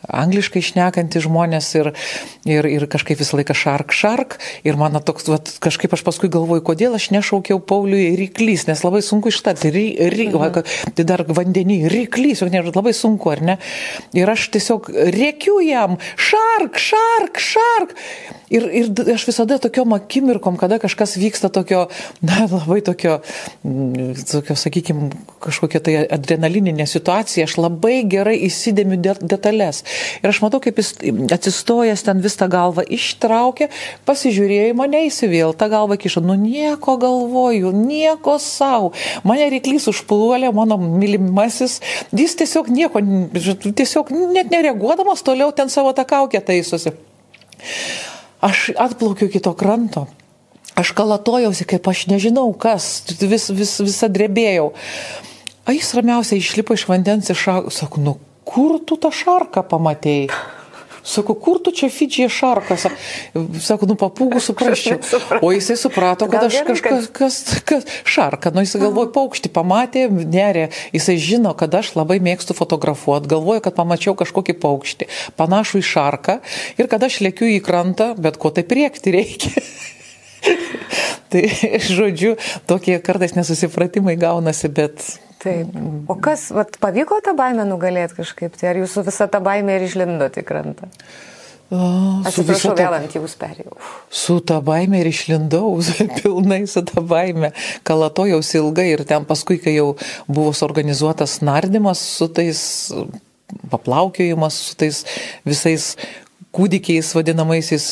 angliškai 0.10 0.62
šnekantys 0.64 1.26
žmonės 1.26 1.68
ir, 1.78 1.92
ir, 2.48 2.68
ir 2.70 2.86
kažkaip 2.92 3.20
visą 3.20 3.40
laiką 3.40 3.56
šark, 3.58 3.94
šark. 3.96 4.38
Ir 4.68 4.80
man 4.80 4.98
toks, 5.06 5.28
vat, 5.30 5.52
kažkaip 5.64 5.94
aš 5.96 6.04
paskui 6.08 6.32
galvoju, 6.32 6.64
kodėl 6.66 6.96
aš 6.98 7.10
nešaukiau 7.14 7.60
Pauliui 7.60 8.16
ryklys, 8.20 8.66
nes 8.70 8.84
labai 8.86 9.02
sunku 9.06 9.34
ištarti. 9.34 9.72
Ry, 9.74 9.86
ry, 10.14 10.30
mhm. 10.32 10.64
Tai 10.98 11.08
dar 11.08 11.26
vandenį, 11.28 11.82
ryklys, 11.92 12.44
ne, 12.50 12.64
labai 12.70 12.94
sunku, 12.96 13.34
ar 13.34 13.44
ne? 13.46 13.58
Ir 14.18 14.30
aš 14.32 14.50
tiesiog 14.56 14.92
rėkiu 15.30 15.62
jam, 15.64 15.98
šark, 16.18 16.78
šark, 16.78 17.40
šark. 17.40 17.96
Ir, 18.50 18.66
ir 18.74 18.88
aš 19.14 19.28
visada 19.30 19.60
tokiom 19.62 19.94
akimirkom, 19.94 20.56
kada 20.58 20.80
kažkas 20.82 21.14
vyksta 21.22 21.52
tokio, 21.54 21.84
na, 22.26 22.48
labai 22.50 22.80
tokio, 22.82 23.20
mm, 23.62 24.16
tokio 24.26 24.56
sakykime, 24.58 25.12
kažkokia 25.44 25.82
tai 25.86 25.94
adrenalininė 26.10 26.88
situacija, 26.90 27.46
aš 27.46 27.60
labai 27.62 28.02
gerai 28.10 28.40
įsidėmiu 28.48 28.98
detalės. 29.22 29.84
Ir 30.24 30.32
aš 30.32 30.42
matau, 30.42 30.62
kaip 30.66 30.82
jis 30.82 30.96
atsistojęs 31.36 32.06
ten 32.08 32.24
vis 32.26 32.40
tą 32.42 32.48
galvą 32.50 32.88
ištraukė, 32.90 33.70
pasižiūrėjo 34.10 34.72
į 34.72 34.78
mane 34.82 35.04
įsivėl, 35.12 35.54
tą 35.54 35.70
galvą 35.70 36.00
kišo, 36.02 36.26
nu 36.26 36.34
nieko 36.40 36.98
galvoju, 36.98 37.70
nieko 37.70 38.40
savo. 38.42 38.96
Mane 39.30 39.46
reiklys 39.54 39.86
užpuolė, 39.94 40.50
mano 40.58 40.80
mylimasis, 40.82 41.84
jis 42.18 42.34
tiesiog 42.42 42.74
nieko, 42.74 43.06
tiesiog 43.70 44.10
net 44.34 44.50
nereaguodamas 44.50 45.19
toliau 45.26 45.52
ten 45.56 45.70
savo 45.70 45.94
tą 45.94 46.06
kaukę 46.08 46.42
taisosi. 46.42 46.94
Aš 48.42 48.72
atplaukiu 48.80 49.28
iki 49.28 49.42
to 49.44 49.54
kranto. 49.54 50.08
Aš 50.80 50.94
kalatojausi, 50.96 51.68
kaip 51.68 51.88
aš 51.92 52.06
nežinau 52.08 52.54
kas, 52.56 53.04
vis, 53.20 53.50
vis, 53.52 53.74
visą 53.84 54.08
drebėjau. 54.08 54.72
A 55.68 55.76
jis 55.76 55.92
ramiausiai 55.98 56.40
išlipo 56.40 56.74
iš 56.78 56.88
vandens 56.88 57.30
ir 57.30 57.38
šako, 57.38 57.74
sako, 57.74 58.04
nu 58.06 58.16
kur 58.48 58.80
tu 58.82 58.96
tą 58.98 59.12
šarką 59.14 59.66
pamatėjai? 59.70 60.30
Sako, 61.04 61.36
kur 61.40 61.60
tu 61.64 61.72
čia 61.76 61.90
Fidžyje 61.94 62.30
šarkas? 62.34 62.88
Sako, 63.64 63.90
nu 63.90 63.96
papūgų 64.00 64.42
suprasčiau. 64.44 65.00
O 65.46 65.52
jisai 65.54 65.78
suprato, 65.80 66.28
kad 66.30 66.44
aš 66.48 66.60
kažkas, 66.68 67.08
kas, 67.16 67.38
kas 67.68 67.86
šarka. 68.08 68.52
Nu, 68.56 68.64
jisai 68.66 68.82
galvoja, 68.82 69.12
paukštį 69.16 69.52
pamatė, 69.56 70.08
nerė. 70.10 70.68
Jisai 70.96 71.16
žino, 71.22 71.54
kad 71.58 71.74
aš 71.80 71.94
labai 71.96 72.20
mėgstu 72.24 72.56
fotografuoti. 72.58 73.30
Galvoja, 73.32 73.64
kad 73.66 73.78
pamačiau 73.78 74.16
kažkokį 74.20 74.58
paukštį, 74.60 75.10
panašų 75.40 75.82
į 75.82 75.88
šarką. 75.94 76.40
Ir 76.82 76.92
kad 76.92 77.06
aš 77.08 77.22
lėkiu 77.26 77.50
į 77.56 77.62
krantą, 77.66 78.12
bet 78.20 78.42
ko 78.42 78.52
tai 78.54 78.66
priekti 78.68 79.16
reikia. 79.16 79.64
tai, 81.32 81.46
žodžiu, 81.88 82.36
tokie 82.70 83.00
kartais 83.04 83.38
nesusipratimai 83.38 84.18
gaunasi, 84.20 84.72
bet 84.72 85.06
Taip. 85.40 85.72
O 86.12 86.18
kas, 86.20 86.50
vat, 86.52 86.76
pavyko 86.84 87.22
tą 87.24 87.32
baimę 87.38 87.64
nugalėti 87.68 88.18
kažkaip? 88.20 88.58
Tai 88.60 88.74
ar 88.74 88.82
jūsų 88.82 89.06
visa 89.08 89.30
ta 89.32 89.40
baimė 89.44 89.78
ir 89.78 89.86
išlindote 89.88 90.44
į 90.44 90.48
krantą? 90.48 90.90
Atsiprašau, 91.70 92.74
vėl 92.74 92.96
ant 92.98 93.14
jūs 93.14 93.36
perėjau. 93.38 93.76
Su 94.10 94.40
ta 94.42 94.58
baime 94.66 95.04
ir 95.04 95.12
išlindau, 95.12 95.76
pilnai 96.18 96.64
su 96.68 96.82
ta 96.88 97.04
baime. 97.06 97.52
Kalatojausi 97.86 98.58
ilgai 98.58 98.88
ir 98.96 99.06
ten 99.08 99.28
paskui, 99.30 99.60
kai 99.62 99.76
jau 99.78 99.92
buvo 100.28 100.52
suorganizuotas 100.58 101.40
nardymas 101.46 102.02
su 102.18 102.28
tais 102.34 102.62
paplaukiojimas, 103.70 104.58
su 104.72 104.80
tais 104.82 105.04
visais 105.46 105.92
kūdikiais 106.58 107.14
vadinamaisiais 107.14 107.86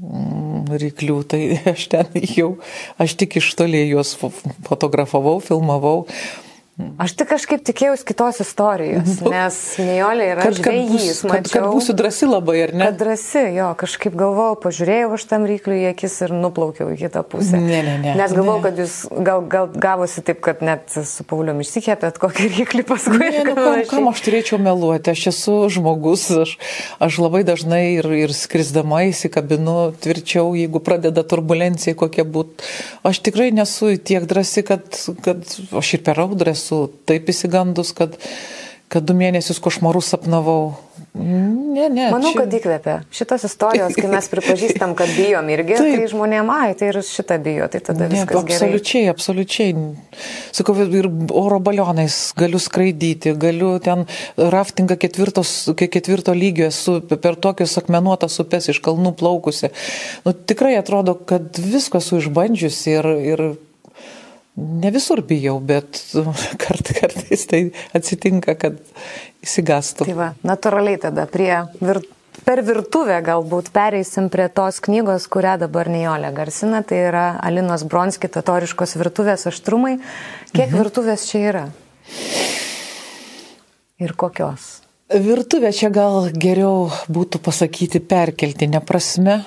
mm, 0.00 0.72
ryklių, 0.80 1.18
tai 1.28 1.42
aš 1.74 1.86
ten 1.92 2.16
jau, 2.24 2.54
aš 2.96 3.18
tik 3.20 3.36
iš 3.42 3.52
toliai 3.58 3.90
juos 3.92 4.16
fotografavau, 4.16 5.38
filmavau, 5.44 6.06
Aš 6.74 7.12
tik 7.14 7.28
kažkaip 7.30 7.60
tikėjausi 7.62 8.02
kitos 8.08 8.40
istorijos, 8.42 9.20
nu, 9.22 9.30
nes 9.30 9.56
Nijolė 9.78 10.24
yra 10.32 10.42
kad, 10.42 10.56
žvėjys, 10.58 11.20
mačiau. 11.22 11.30
Kad, 11.30 11.50
kad 11.52 11.66
būsiu 11.70 11.94
drasi 11.94 12.26
labai, 12.26 12.56
ar 12.64 12.72
ne? 12.74 12.88
Kad 12.88 12.96
drasi, 12.98 13.42
jo, 13.54 13.68
kažkaip 13.78 14.16
galvojau, 14.18 14.56
pažiūrėjau 14.64 15.12
aš 15.14 15.26
tam 15.30 15.46
rykliui 15.46 15.84
į 15.84 15.92
akis 15.92 16.16
ir 16.26 16.34
nuplaukiau 16.34 16.88
į 16.90 16.96
kitą 17.04 17.22
pusę. 17.30 17.60
Ne, 17.62 17.78
ne, 17.86 17.92
ne. 18.02 18.14
Nes 18.18 18.34
galvojau, 18.34 18.64
kad 18.64 18.80
jūs 18.82 18.96
gal, 19.14 19.44
gal 19.52 19.68
gavosi 19.70 20.24
taip, 20.26 20.40
kad 20.42 20.64
net 20.66 20.90
su 20.90 21.26
Pauliu 21.30 21.54
išsikėpėt 21.62 22.18
kokį 22.24 22.48
ryklį 22.56 22.86
paskui. 22.90 23.22
Ne, 23.22 23.44
nu, 23.52 23.54
kam, 23.54 23.78
kam 23.92 24.10
aš 24.10 24.24
turėčiau 24.26 24.58
meluoti, 24.66 25.14
aš 25.14 25.28
esu 25.30 25.56
žmogus, 25.76 26.26
aš, 26.42 26.56
aš 26.98 27.20
labai 27.22 27.44
dažnai 27.46 27.84
ir, 28.00 28.10
ir 28.18 28.34
skrisdama 28.34 29.04
įsikabinu 29.12 29.92
tvirčiau, 30.02 30.50
jeigu 30.58 30.82
pradeda 30.82 31.22
turbulencija 31.22 31.94
kokia 32.02 32.26
būtų. 32.26 32.66
Aš 33.06 33.22
tikrai 33.30 33.52
nesu 33.54 33.94
tiek 33.94 34.26
drasi, 34.26 34.66
kad, 34.66 34.90
kad 35.22 35.46
aš 35.70 35.94
ir 36.00 36.06
per 36.10 36.18
audrę 36.26 36.58
esu 36.64 36.86
taip 37.04 37.28
įsigandus, 37.28 37.92
kad, 37.96 38.16
kad 38.88 39.04
du 39.04 39.16
mėnesius 39.18 39.60
košmarus 39.60 40.14
sapnavau. 40.14 40.72
Ne, 41.14 41.88
ne. 41.88 42.08
Manau, 42.10 42.32
čia... 42.32 42.40
kad 42.40 42.54
įkvėpia. 42.58 42.94
Šitos 43.14 43.44
istorijos, 43.46 43.94
kai 43.94 44.08
mes 44.10 44.26
pripažįstam, 44.32 44.96
kad 44.98 45.10
bijom 45.14 45.46
irgi, 45.54 45.76
tai, 45.78 45.92
tai 46.00 46.08
žmonėm, 46.10 46.50
ai, 46.50 46.72
tai 46.78 46.88
ir 46.90 46.98
šitą 47.06 47.36
bijo, 47.42 47.68
tai 47.70 47.80
tada 47.86 48.08
ne, 48.08 48.16
viskas. 48.16 48.40
Absoliučiai, 48.40 49.04
gerai. 49.04 49.12
absoliučiai. 49.14 49.76
Sakau, 50.58 50.74
ir 50.82 51.06
oro 51.30 51.60
balionais 51.62 52.16
galiu 52.38 52.58
skraidyti, 52.62 53.36
galiu 53.38 53.76
ten 53.82 54.08
raftingą 54.34 54.98
ketvirtos, 55.04 55.52
ketvirto 55.78 56.34
lygio 56.34 56.66
esu 56.72 56.96
per 57.14 57.38
tokius 57.38 57.78
akmenuotas 57.78 58.40
upes 58.42 58.72
iš 58.74 58.82
kalnų 58.82 59.14
plaukusi. 59.18 59.70
Nu, 60.26 60.34
tikrai 60.34 60.74
atrodo, 60.80 61.14
kad 61.14 61.62
viską 61.62 62.02
esu 62.02 62.18
išbandžiusi 62.24 62.98
ir, 62.98 63.10
ir 63.34 63.46
Ne 64.54 64.90
visur 64.94 65.24
bijau, 65.26 65.56
bet 65.58 65.98
kart, 66.62 66.90
kartais 67.00 67.46
tai 67.50 67.62
atsitinka, 67.96 68.54
kad 68.58 68.78
įsigastų. 69.42 70.06
Tai 70.06 70.18
va, 70.18 70.28
natūraliai 70.46 71.00
tada 71.02 71.26
prie 71.30 71.50
virt, 71.82 72.06
per 72.46 72.62
virtuvę 72.66 73.18
galbūt 73.26 73.72
pereisim 73.74 74.28
prie 74.30 74.46
tos 74.52 74.78
knygos, 74.84 75.26
kurią 75.32 75.56
dabar 75.64 75.90
Nijolė 75.90 76.30
garsina, 76.36 76.84
tai 76.86 77.02
yra 77.08 77.24
Alinos 77.42 77.82
Bronski 77.88 78.30
tatoriškos 78.30 78.94
virtuvės 79.00 79.48
aštrumai. 79.50 79.96
Kiek 80.52 80.68
mhm. 80.68 80.78
virtuvės 80.78 81.26
čia 81.30 81.42
yra? 81.50 81.66
Ir 84.02 84.14
kokios? 84.18 84.84
Virtuvė 85.14 85.70
čia 85.76 85.90
gal 85.94 86.30
geriau 86.30 86.88
būtų 87.12 87.42
pasakyti 87.44 88.00
perkeltinę 88.00 88.80
prasme, 88.86 89.42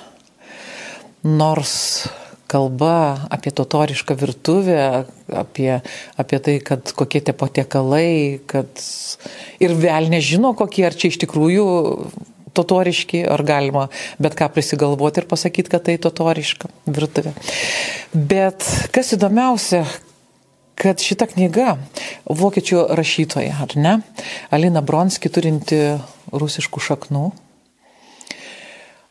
nors 1.24 2.06
kalba 2.48 3.28
apie 3.30 3.52
totorišką 3.52 4.16
virtuvę, 4.18 5.04
apie, 5.28 5.80
apie 6.16 6.40
tai, 6.40 6.56
kad 6.64 6.92
kokie 6.96 7.20
tie 7.20 7.36
patiekalai, 7.36 8.40
kad 8.48 8.82
ir 9.60 9.76
vėl 9.76 10.08
nežino, 10.12 10.54
kokie 10.56 10.86
ar 10.88 10.96
čia 10.96 11.12
iš 11.12 11.20
tikrųjų 11.24 11.68
totoriški, 12.56 13.22
ar 13.28 13.44
galima 13.46 13.86
bet 14.22 14.36
ką 14.38 14.48
prisigalvoti 14.54 15.22
ir 15.22 15.28
pasakyti, 15.30 15.72
kad 15.72 15.84
tai 15.86 15.98
totoriška 16.00 16.70
virtuvė. 16.88 17.34
Bet 18.12 18.64
kas 18.94 19.12
įdomiausia, 19.14 19.84
kad 20.78 21.02
šita 21.02 21.28
knyga 21.32 21.76
vokiečių 22.26 22.86
rašytoja, 22.98 23.58
ar 23.66 23.76
ne, 23.76 23.98
Alina 24.54 24.82
Bronski 24.82 25.30
turinti 25.32 25.98
rusiškų 26.32 26.82
šaknų. 26.88 27.26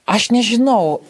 Aš 0.07 0.29
nežinau, 0.31 1.01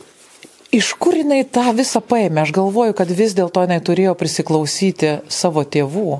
Iš 0.72 0.94
kur 1.00 1.16
jinai 1.16 1.46
tą 1.48 1.72
visą 1.76 2.02
paėmė? 2.04 2.44
Aš 2.44 2.52
galvoju, 2.56 2.96
kad 2.98 3.12
vis 3.12 3.36
dėlto 3.38 3.64
jinai 3.64 3.80
turėjo 3.80 4.18
prisiklausyti 4.20 5.14
savo 5.32 5.64
tėvų, 5.64 6.20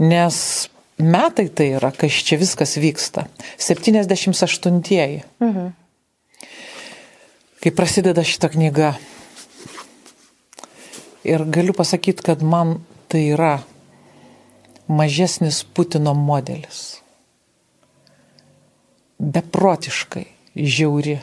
nes 0.00 0.38
metai 1.00 1.48
tai 1.52 1.74
yra, 1.76 1.90
kai 1.92 2.08
čia 2.08 2.38
viskas 2.40 2.78
vyksta. 2.80 3.26
78-ieji. 3.60 5.22
Mhm. 5.44 5.68
Kai 7.60 7.70
prasideda 7.76 8.24
šita 8.24 8.48
knyga. 8.54 8.94
Ir 11.28 11.44
galiu 11.44 11.76
pasakyti, 11.76 12.24
kad 12.24 12.40
man 12.40 12.78
tai 13.12 13.26
yra 13.34 13.58
mažesnis 14.88 15.60
Putino 15.64 16.14
modelis. 16.16 17.02
Beprotiškai 19.20 20.24
žiauri 20.56 21.18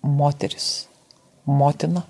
moteris, 0.00 0.86
motina, 1.46 2.04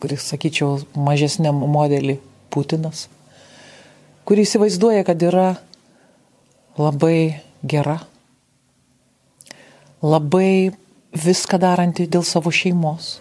kuris, 0.00 0.24
sakyčiau, 0.32 0.80
mažesniam 0.96 1.60
modelį 1.68 2.18
Putinas 2.50 3.08
kuri 4.30 4.44
įsivaizduoja, 4.46 5.02
kad 5.02 5.18
yra 5.26 5.56
labai 6.78 7.40
gera, 7.66 7.96
labai 10.06 10.70
viską 11.10 11.58
daranti 11.58 12.06
dėl 12.06 12.22
savo 12.22 12.52
šeimos, 12.54 13.16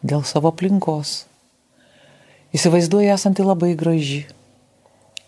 dėl 0.00 0.24
savo 0.24 0.48
aplinkos. 0.48 1.26
Įsivaizduoja 2.56 3.18
esanti 3.18 3.44
labai 3.44 3.74
graži, 3.76 4.22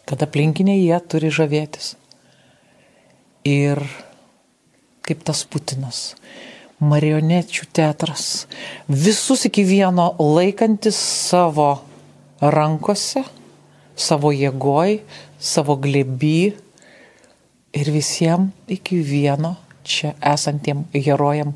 kad 0.08 0.24
aplinkiniai 0.24 0.80
jie 0.80 0.96
turi 1.04 1.28
žavėtis. 1.28 1.98
Ir 3.44 3.84
kaip 5.04 5.20
tas 5.28 5.44
Putinas, 5.44 6.14
marionečių 6.84 7.68
teatras, 7.74 8.44
visus 8.88 9.46
iki 9.48 9.64
vieno 9.66 10.12
laikantis 10.20 10.98
savo 10.98 11.70
rankose 12.40 13.24
savo 13.96 14.32
jėgoj, 14.34 14.98
savo 15.38 15.76
gleby 15.78 16.54
ir 17.74 17.90
visiems 17.94 18.52
iki 18.70 19.00
vieno 19.02 19.54
čia 19.84 20.14
esantiem 20.32 20.84
herojam 20.94 21.54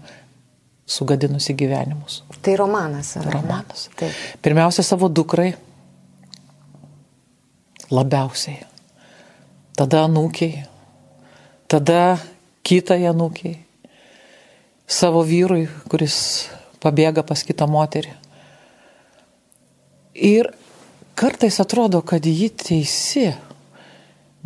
sugadinusi 0.88 1.54
gyvenimus. 1.58 2.22
Tai 2.42 2.56
romanas. 2.56 3.16
Ar 3.20 3.28
romanas. 3.32 3.88
Taip. 3.96 4.14
Pirmiausia, 4.42 4.84
savo 4.84 5.08
dukrai. 5.08 5.52
Labiausiai. 7.90 8.62
Tada 9.76 10.04
anūkiai. 10.08 10.64
Tada 11.68 12.18
kitai 12.64 13.02
anūkiai. 13.08 13.56
Savo 14.88 15.20
vyrui, 15.26 15.66
kuris 15.92 16.48
pabėga 16.80 17.20
pas 17.26 17.42
kitą 17.44 17.66
moterį. 17.68 18.14
Ir 20.16 20.48
kartais 21.18 21.60
atrodo, 21.60 22.00
kad 22.02 22.24
ji 22.24 22.48
teisi, 22.48 23.26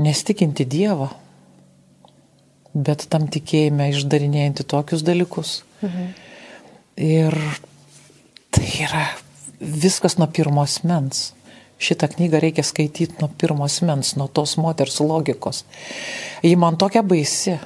nestikinti 0.03 0.67
Dievą, 0.67 1.13
bet 2.75 3.07
tam 3.13 3.29
tikėjime 3.31 3.91
išdarinėjanti 3.93 4.67
tokius 4.69 5.05
dalykus. 5.07 5.61
Mhm. 5.85 6.11
Ir 7.03 7.37
tai 8.53 8.67
yra 8.85 9.07
viskas 9.61 10.19
nuo 10.19 10.27
pirmos 10.27 10.81
mens. 10.85 11.31
Šitą 11.83 12.09
knygą 12.13 12.41
reikia 12.43 12.63
skaityti 12.67 13.19
nuo 13.21 13.31
pirmos 13.39 13.81
mens, 13.83 14.15
nuo 14.19 14.29
tos 14.29 14.57
moters 14.61 15.01
logikos. 15.03 15.65
Ji 16.43 16.55
man 16.57 16.77
tokia 16.79 17.03
baisi, 17.03 17.57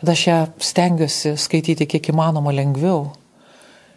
kad 0.00 0.14
aš 0.14 0.26
ją 0.26 0.38
stengiuosi 0.58 1.36
skaityti 1.40 1.86
kiek 1.90 2.10
įmanoma 2.12 2.54
lengviau 2.54 3.12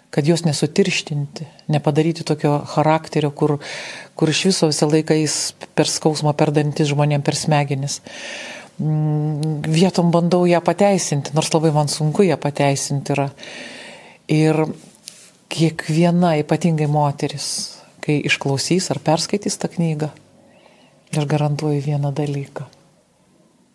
kad 0.09 0.27
jos 0.27 0.45
nesutirštinti, 0.45 1.45
nepadaryti 1.67 2.23
tokio 2.23 2.61
charakterio, 2.65 3.31
kur, 3.31 3.57
kur 4.15 4.29
iš 4.31 4.45
viso 4.49 4.69
visą 4.71 4.87
laiką 4.89 5.17
jis 5.19 5.35
per 5.75 5.89
skausmą, 5.91 6.33
per 6.37 6.53
dantis 6.55 6.89
žmonėm, 6.91 7.21
per 7.21 7.35
smegenis. 7.35 7.99
Mm, 8.79 9.65
vietom 9.67 10.11
bandau 10.13 10.45
ją 10.47 10.61
pateisinti, 10.63 11.33
nors 11.35 11.51
labai 11.53 11.73
man 11.75 11.91
sunku 11.91 12.25
ją 12.27 12.37
pateisinti 12.41 13.15
yra. 13.15 13.27
Ir 14.31 14.63
kiekviena 15.51 16.35
ypatingai 16.41 16.87
moteris, 16.91 17.49
kai 18.03 18.19
išklausys 18.27 18.91
ar 18.93 19.01
perskaitys 19.03 19.59
tą 19.59 19.71
knygą, 19.75 20.11
aš 21.15 21.27
garantuoju 21.27 21.83
vieną 21.83 22.13
dalyką. 22.15 22.67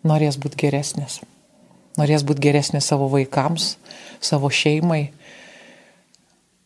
Norės 0.09 0.35
būti 0.41 0.65
geresnės. 0.65 1.21
Norės 1.99 2.23
būti 2.25 2.41
geresnės 2.47 2.87
savo 2.89 3.09
vaikams, 3.11 3.75
savo 4.23 4.49
šeimai 4.49 5.11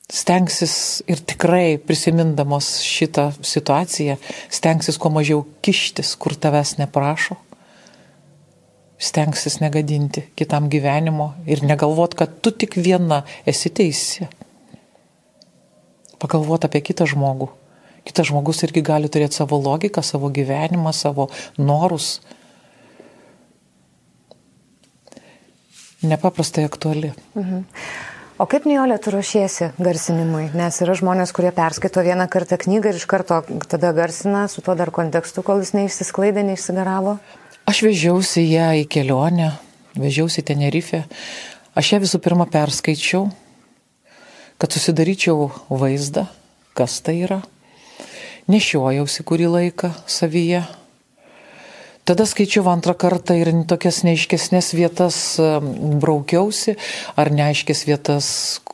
stengsis 0.08 1.04
ir 1.08 1.20
tikrai 1.20 1.78
prisimindamos 1.84 2.78
šitą 2.86 3.32
situaciją, 3.44 4.16
stengsis 4.50 4.98
kuo 4.98 5.12
mažiau 5.12 5.44
kištis, 5.66 6.14
kur 6.16 6.36
tavęs 6.40 6.78
neprašo, 6.80 7.36
stengsis 8.98 9.60
negadinti 9.60 10.24
kitam 10.40 10.72
gyvenimo 10.72 11.34
ir 11.46 11.64
negalvot, 11.68 12.16
kad 12.16 12.40
tu 12.42 12.52
tik 12.52 12.80
viena 12.80 13.24
esi 13.46 13.70
teisi. 13.70 14.30
Pagalvot 16.18 16.64
apie 16.66 16.82
kitą 16.82 17.06
žmogų. 17.06 17.52
Kitas 18.08 18.30
žmogus 18.32 18.64
irgi 18.64 18.82
gali 18.82 19.12
turėti 19.12 19.36
savo 19.36 19.60
logiką, 19.60 20.02
savo 20.02 20.32
gyvenimą, 20.34 20.94
savo 20.96 21.28
norus. 21.60 22.22
Nepaprastai 26.06 26.68
aktuali. 26.68 27.14
Mhm. 27.36 27.64
O 28.38 28.46
kaip 28.46 28.68
Nijolė 28.70 29.00
tu 29.02 29.10
ruošiesi 29.16 29.72
garsinimui? 29.82 30.52
Nes 30.54 30.76
yra 30.86 30.94
žmonės, 30.94 31.32
kurie 31.34 31.50
perskaito 31.58 32.04
vieną 32.06 32.28
kartą 32.30 32.60
knygą 32.62 32.92
ir 32.92 33.00
iš 33.00 33.08
karto 33.10 33.40
tada 33.66 33.90
garsina 33.98 34.44
su 34.46 34.62
tuo 34.62 34.76
dar 34.78 34.92
kontekstu, 34.94 35.42
kol 35.42 35.64
jis 35.64 35.74
neišsisklaidė, 35.74 36.44
neišsigaravo. 36.46 37.16
Aš 37.66 37.82
vežiausi 37.88 38.46
ją 38.46 38.70
į 38.78 38.86
kelionę, 38.94 39.50
vežiausi 39.98 40.44
į 40.44 40.48
Tenerifę. 40.52 41.02
Aš 41.74 41.96
ją 41.96 42.02
visų 42.06 42.22
pirma 42.22 42.46
perskaičiau, 42.46 43.26
kad 44.62 44.78
susidaryčiau 44.78 45.50
vaizdą, 45.74 46.28
kas 46.78 47.02
tai 47.02 47.24
yra. 47.26 47.42
Nešiojausi 48.46 49.26
kurį 49.26 49.50
laiką 49.56 49.96
savyje, 50.06 50.62
Tada 52.08 52.24
skaičiau 52.24 52.64
antrą 52.72 52.94
kartą 52.96 53.36
ir 53.36 53.50
tokias 53.68 53.98
neiškesnės 54.08 54.70
vietas 54.78 55.18
braukiausi, 56.00 56.78
ar 57.20 57.28
neaiškės 57.36 57.82
vietas, 57.84 58.30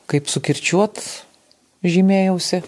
kaip 0.06 0.30
sukirčiuot, 0.30 1.00
žymėjausi. 1.82 2.62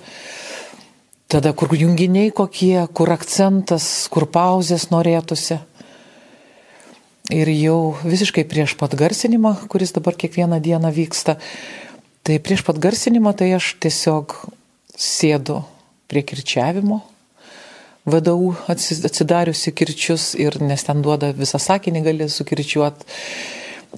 Tada 1.30 1.54
kur 1.54 1.70
junginiai 1.70 2.34
kokie, 2.34 2.82
kur 2.90 3.14
akcentas, 3.14 3.86
kur 4.10 4.26
pauzės 4.26 4.90
norėtųsi. 4.90 5.60
Ir 7.30 7.54
jau 7.54 7.80
visiškai 8.02 8.42
prieš 8.50 8.74
pat 8.82 8.98
garsinimą, 8.98 9.68
kuris 9.70 9.94
dabar 9.94 10.18
kiekvieną 10.18 10.58
dieną 10.66 10.90
vyksta, 10.98 11.38
tai 12.26 12.42
prieš 12.42 12.66
pat 12.66 12.82
garsinimą 12.82 13.38
tai 13.38 13.54
aš 13.54 13.76
tiesiog 13.78 14.40
sėdu 14.98 15.62
prie 16.10 16.26
kirčiavimo 16.26 17.04
VDU 18.06 18.54
atsidariusi 18.70 19.72
kirčius 19.74 20.34
ir 20.38 20.60
nes 20.62 20.84
ten 20.86 21.02
duoda 21.02 21.32
visą 21.34 21.58
sakinį 21.62 22.02
gali 22.06 22.28
sukirčiuot. 22.30 23.06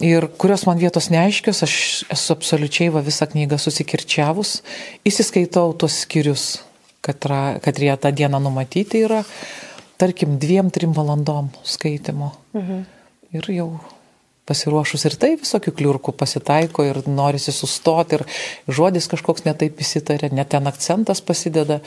Ir 0.04 0.28
kurios 0.40 0.64
man 0.68 0.78
vietos 0.78 1.08
neaiškios, 1.10 1.60
aš 1.66 1.74
esu 2.14 2.32
absoliučiai 2.36 2.92
va 2.94 3.02
visą 3.02 3.26
knygą 3.28 3.58
susikirčiavus, 3.58 4.60
įsiskaitau 5.08 5.72
tuos 5.80 6.02
skirius, 6.04 6.46
kad, 7.02 7.26
kad 7.64 7.80
jie 7.82 7.96
tą 7.98 8.12
dieną 8.14 8.40
numatyti 8.44 9.02
yra, 9.08 9.24
tarkim, 9.98 10.38
dviem, 10.38 10.70
trim 10.70 10.94
valandom 10.94 11.50
skaitimo. 11.66 12.32
Mhm. 12.54 12.84
Ir 13.36 13.50
jau 13.52 13.70
pasiruošus 14.48 15.04
ir 15.04 15.16
tai 15.20 15.34
visokių 15.36 15.74
kliurkų 15.76 16.14
pasitaiko 16.16 16.86
ir 16.88 17.02
norisi 17.10 17.52
sustoti 17.52 18.16
ir 18.16 18.24
žodis 18.78 19.10
kažkoks 19.10 19.44
netaip 19.44 19.82
įsitarė, 19.84 20.32
net 20.32 20.54
ten 20.54 20.70
akcentas 20.70 21.20
pasideda. 21.20 21.82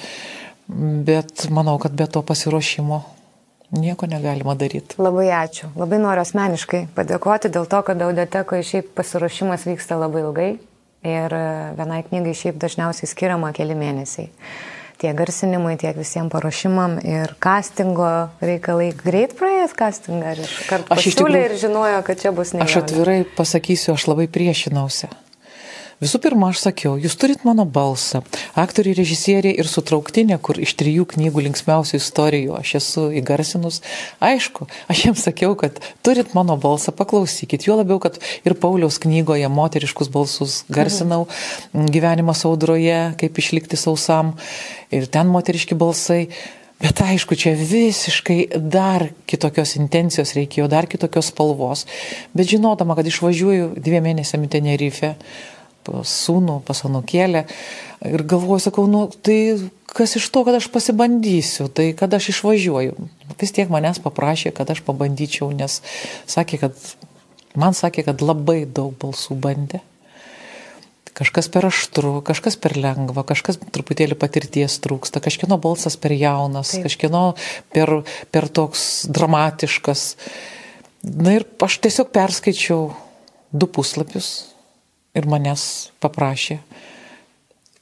Bet 0.72 1.50
manau, 1.52 1.76
kad 1.82 1.92
be 1.92 2.08
to 2.08 2.22
pasiruošimo 2.24 3.02
nieko 3.72 4.08
negalima 4.08 4.56
daryti. 4.56 5.00
Labai 5.02 5.30
ačiū. 5.36 5.72
Labai 5.80 6.00
noriu 6.02 6.24
asmeniškai 6.26 6.86
padėkoti 6.96 7.52
dėl 7.52 7.68
to, 7.72 7.80
kad 7.88 8.04
audiotekoje 8.04 8.68
šiaip 8.68 8.92
pasiruošimas 8.98 9.66
vyksta 9.68 10.00
labai 10.00 10.26
ilgai 10.26 10.52
ir 11.08 11.36
e, 11.36 11.48
vienai 11.80 12.04
knygai 12.08 12.36
šiaip 12.38 12.60
dažniausiai 12.62 13.10
skiriama 13.10 13.52
keli 13.56 13.76
mėnesiai. 13.78 14.30
Tiek 15.02 15.16
garsinimui, 15.18 15.80
tiek 15.82 15.96
visiems 15.98 16.30
paruošimam 16.30 17.00
ir 17.02 17.32
castingo 17.42 18.12
reikalai. 18.44 18.92
Greit 18.94 19.34
praėjęs 19.40 19.74
castingą 19.78 20.36
ar 20.36 20.44
iš 20.44 20.54
karto 20.70 20.94
pasiūlė 20.94 21.48
ir 21.48 21.58
žinojo, 21.64 22.04
kad 22.06 22.22
čia 22.22 22.36
bus 22.38 22.54
ne. 22.54 22.62
Aš 22.68 22.84
atvirai 22.84 23.24
pasakysiu, 23.38 23.96
aš 23.96 24.06
labai 24.12 24.28
priešinausi. 24.30 25.10
Visų 26.02 26.18
pirma, 26.18 26.48
aš 26.50 26.64
sakiau, 26.64 26.96
jūs 26.98 27.14
turit 27.22 27.44
mano 27.46 27.62
balsą. 27.70 28.24
Aktoriai, 28.58 28.96
režisieriai 28.98 29.54
ir 29.62 29.68
sutrauktinė, 29.70 30.40
kur 30.42 30.58
iš 30.58 30.72
trijų 30.80 31.06
knygų 31.12 31.44
linksmiausių 31.46 32.00
istorijų 32.00 32.56
aš 32.58 32.72
esu 32.80 33.04
įgarsinus. 33.20 33.84
Aišku, 34.18 34.66
aš 34.90 35.04
jiems 35.06 35.22
sakiau, 35.28 35.54
kad 35.62 35.78
turit 36.02 36.34
mano 36.34 36.56
balsą, 36.58 36.90
paklausykit. 36.98 37.68
Jo 37.70 37.78
labiau, 37.84 38.00
kad 38.02 38.18
ir 38.42 38.58
Pauliaus 38.58 38.98
knygoje 39.04 39.52
moteriškus 39.54 40.10
balsus 40.10 40.64
garsinau 40.74 41.28
gyvenimo 41.70 42.34
saudroje, 42.34 43.14
kaip 43.22 43.38
išlikti 43.38 43.78
sausam. 43.78 44.34
Ir 44.90 45.06
ten 45.06 45.30
moteriški 45.30 45.78
balsai. 45.78 46.24
Bet 46.82 46.98
aišku, 47.06 47.38
čia 47.38 47.54
visiškai 47.54 48.58
dar 48.58 49.12
kitokios 49.30 49.78
intencijos 49.78 50.34
reikėjo, 50.34 50.66
dar 50.66 50.90
kitokios 50.90 51.30
spalvos. 51.30 51.86
Bet 52.34 52.50
žinodama, 52.50 52.98
kad 52.98 53.06
išvažiuoju 53.06 53.76
dviem 53.78 54.10
mėnesiam 54.10 54.50
į 54.50 54.56
Tenerife, 54.58 55.12
pas 55.86 56.16
sūnų, 56.26 56.62
pas 56.68 56.84
anukėlę, 56.88 57.46
ir 58.06 58.24
galvoju, 58.26 58.66
sakau, 58.66 58.88
nu, 58.90 59.06
tai 59.10 59.70
kas 59.92 60.16
iš 60.18 60.30
to, 60.34 60.44
kad 60.48 60.58
aš 60.58 60.70
pasibandysiu, 60.74 61.68
tai 61.68 61.92
kad 61.98 62.14
aš 62.14 62.32
išvažiuoju. 62.36 62.98
Vis 63.42 63.56
tiek 63.56 63.72
manęs 63.72 64.02
paprašė, 64.04 64.54
kad 64.56 64.70
aš 64.72 64.84
pabandyčiau, 64.88 65.52
nes 65.56 65.82
sakė, 66.30 66.62
kad 66.66 66.92
man 67.60 67.78
sakė, 67.78 68.06
kad 68.08 68.24
labai 68.24 68.64
daug 68.66 68.96
balsų 69.02 69.38
bandė. 69.42 69.82
Kažkas 71.12 71.50
per 71.52 71.68
aštru, 71.68 72.22
kažkas 72.26 72.56
per 72.56 72.78
lengva, 72.80 73.26
kažkas 73.28 73.60
truputėlį 73.76 74.16
patirties 74.18 74.78
trūksta, 74.82 75.20
kažkieno 75.22 75.60
balsas 75.62 76.00
per 76.00 76.16
jaunas, 76.16 76.72
Taip. 76.72 76.88
kažkieno 76.88 77.24
per, 77.76 77.98
per 78.32 78.48
toks 78.48 79.12
dramatiškas. 79.12 80.06
Na 81.04 81.36
ir 81.36 81.46
aš 81.62 81.82
tiesiog 81.84 82.14
perskaičiau 82.16 82.94
du 83.52 83.68
puslapius 83.68 84.51
ir 85.18 85.28
manęs 85.30 85.92
paprašė. 86.04 86.62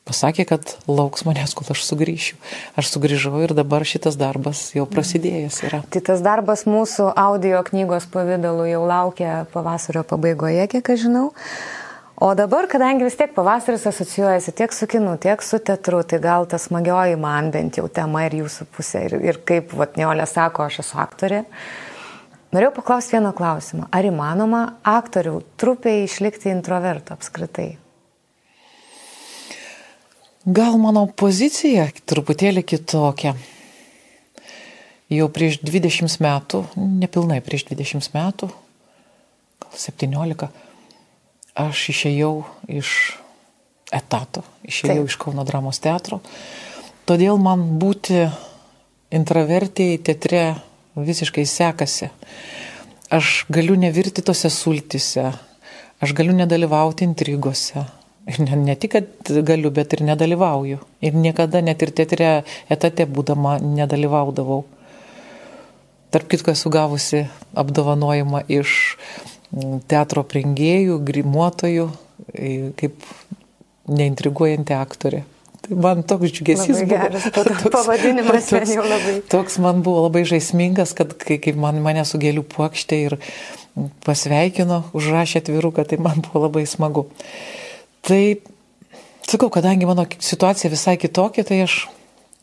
Pasakė, 0.09 0.47
kad 0.49 0.71
lauks 0.89 1.21
manęs, 1.27 1.53
kol 1.53 1.67
aš 1.69 1.83
sugrįšiu. 1.85 2.39
Aš 2.81 2.87
sugrįžau 2.95 3.43
ir 3.45 3.53
dabar 3.53 3.85
šitas 3.85 4.17
darbas 4.17 4.71
jau 4.73 4.87
prasidėjęs 4.89 5.59
yra. 5.67 5.83
Tai 5.93 6.01
tas 6.07 6.23
darbas 6.25 6.65
mūsų 6.65 7.11
audio 7.13 7.59
knygos 7.67 8.07
pavydalu 8.09 8.65
jau 8.71 8.87
laukia 8.89 9.43
pavasario 9.53 10.01
pabaigoje, 10.09 10.65
kiek 10.71 10.89
aš 10.95 11.05
žinau. 11.05 11.27
O 12.19 12.33
dabar, 12.35 12.65
kadangi 12.67 13.05
vis 13.05 13.15
tiek 13.15 13.35
pavasaris 13.35 13.85
asocijuojasi 13.87 14.51
tiek 14.57 14.73
su 14.75 14.89
kinu, 14.91 15.13
tiek 15.21 15.45
su 15.45 15.61
teatru, 15.63 16.01
tai 16.03 16.17
gal 16.19 16.49
tas 16.49 16.65
smagioji 16.67 17.15
man 17.15 17.47
bent 17.53 17.77
jau 17.79 17.85
tema 17.87 18.25
ir 18.25 18.41
jūsų 18.41 18.65
pusė. 18.73 19.05
Ir, 19.07 19.15
ir 19.29 19.39
kaip 19.47 19.71
Vatniolė 19.77 20.25
sako, 20.27 20.65
aš 20.65 20.81
esu 20.83 20.99
aktorė. 20.99 21.45
Norėjau 22.49 22.71
paklausti 22.79 23.13
vieną 23.13 23.29
klausimą. 23.37 23.87
Ar 23.93 24.07
įmanoma 24.09 24.61
aktorių 24.87 25.35
trupiai 25.61 26.07
išlikti 26.07 26.49
introvertų 26.49 27.13
apskritai? 27.13 27.67
Gal 30.49 30.79
mano 30.81 31.03
pozicija 31.13 31.85
truputėlį 32.09 32.63
kitokia. 32.65 33.35
Jau 35.13 35.27
prieš 35.33 35.59
20 35.61 36.21
metų, 36.25 36.63
nepilnai 36.77 37.37
prieš 37.45 37.67
20 37.69 38.09
metų, 38.13 38.49
gal 39.61 39.77
17 39.83 40.49
aš 41.59 41.83
išėjau 41.93 42.33
iš 42.79 42.91
etato, 43.93 44.43
išėjau 44.65 45.03
Taip. 45.03 45.11
iš 45.11 45.17
Kauno 45.21 45.45
dramos 45.45 45.81
teatro. 45.81 46.21
Todėl 47.09 47.37
man 47.41 47.65
būti 47.81 48.27
intravertėjai 49.13 50.01
teatre 50.05 50.43
visiškai 51.05 51.45
sekasi. 51.47 52.09
Aš 53.09 53.45
galiu 53.49 53.77
nevirti 53.79 54.21
tose 54.25 54.51
sultise, 54.53 55.31
aš 55.99 56.13
galiu 56.17 56.35
nedalyvauti 56.37 57.07
intrigose. 57.07 57.85
Ir 58.29 58.43
ne, 58.45 58.57
ne 58.61 58.75
tik, 58.77 58.93
kad 58.93 59.31
galiu, 59.47 59.71
bet 59.73 59.95
ir 59.95 60.03
nedalyvauju. 60.05 60.77
Ir 61.01 61.15
niekada 61.17 61.63
net 61.65 61.81
ir 61.81 61.93
teatre 61.97 62.27
etate 62.69 63.07
būdama 63.09 63.57
nedalyvaudavau. 63.63 64.61
Tarp 66.13 66.29
kitko 66.29 66.53
esu 66.53 66.69
gavusi 66.73 67.23
apdovanojimą 67.57 68.43
iš 68.49 68.75
teatro 69.89 70.23
prengėjų, 70.29 70.99
grimuotojų, 71.05 71.89
kaip 72.77 73.09
neintriguojanti 73.89 74.77
aktorė. 74.77 75.23
Tai 75.69 75.77
man 75.77 76.01
toks 76.03 76.31
džiugesys 76.33 76.81
buvo. 76.89 77.21
Toks, 77.37 77.63
pavadinimas 77.69 78.49
toks, 78.49 78.73
jau 78.73 78.85
labai. 78.85 79.15
Toks 79.29 79.59
man 79.61 79.83
buvo 79.85 80.07
labai 80.07 80.23
žaismingas, 80.25 80.95
kad 80.97 81.13
kai, 81.21 81.37
kai 81.41 81.53
man 81.53 81.77
mane 81.85 82.01
su 82.09 82.17
gėlių 82.21 82.41
puokštė 82.49 83.01
ir 83.05 83.17
pasveikino, 84.05 84.81
užrašė 84.97 85.43
atviruką, 85.43 85.85
tai 85.85 85.99
man 86.01 86.23
buvo 86.25 86.47
labai 86.47 86.65
smagu. 86.69 87.05
Tai, 88.05 88.21
sakau, 89.27 89.51
kadangi 89.53 89.85
mano 89.89 90.07
situacija 90.09 90.73
visai 90.73 90.97
kitokia, 91.01 91.45
tai 91.45 91.61
aš 91.67 91.83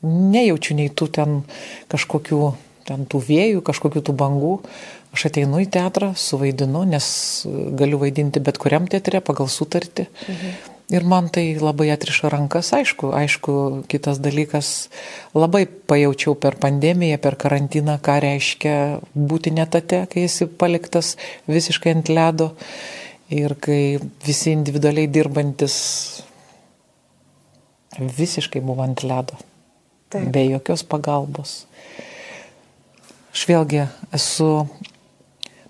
nejaučiu 0.06 0.78
nei 0.78 0.92
tų 0.92 1.10
ten 1.18 1.42
kažkokių, 1.90 2.52
ten 2.86 3.08
tų 3.10 3.24
vėjų, 3.26 3.66
kažkokių 3.66 4.04
tų 4.06 4.16
bangų. 4.22 4.54
Aš 5.16 5.30
ateinu 5.30 5.62
į 5.64 5.66
teatrą, 5.72 6.12
suvaidinu, 6.20 6.84
nes 6.86 7.06
galiu 7.78 7.98
vaidinti 8.02 8.42
bet 8.44 8.58
kuriam 8.60 8.86
teatre 8.90 9.22
pagal 9.24 9.48
sutartį. 9.50 10.10
Mhm. 10.28 10.75
Ir 10.86 11.02
man 11.02 11.26
tai 11.34 11.56
labai 11.58 11.88
atriša 11.90 12.28
rankas, 12.30 12.68
aišku, 12.76 13.10
aišku, 13.10 13.52
kitas 13.90 14.20
dalykas, 14.22 14.86
labai 15.34 15.64
pajaučiau 15.66 16.36
per 16.38 16.54
pandemiją, 16.62 17.18
per 17.18 17.34
karantiną, 17.34 17.96
ką 17.98 18.20
reiškia 18.22 18.76
būti 19.10 19.50
netate, 19.50 20.04
kai 20.12 20.28
esi 20.28 20.46
paliktas 20.46 21.16
visiškai 21.50 21.96
ant 21.96 22.12
ledo 22.12 22.52
ir 23.34 23.56
kai 23.58 23.98
visi 24.22 24.54
individualiai 24.54 25.10
dirbantis 25.10 25.76
visiškai 27.98 28.62
buvo 28.62 28.86
ant 28.86 29.02
ledo, 29.02 29.34
Taip. 30.14 30.30
be 30.30 30.46
jokios 30.52 30.86
pagalbos. 30.86 31.64
Aš 33.34 33.42
vėlgi 33.50 33.82
esu 34.14 34.68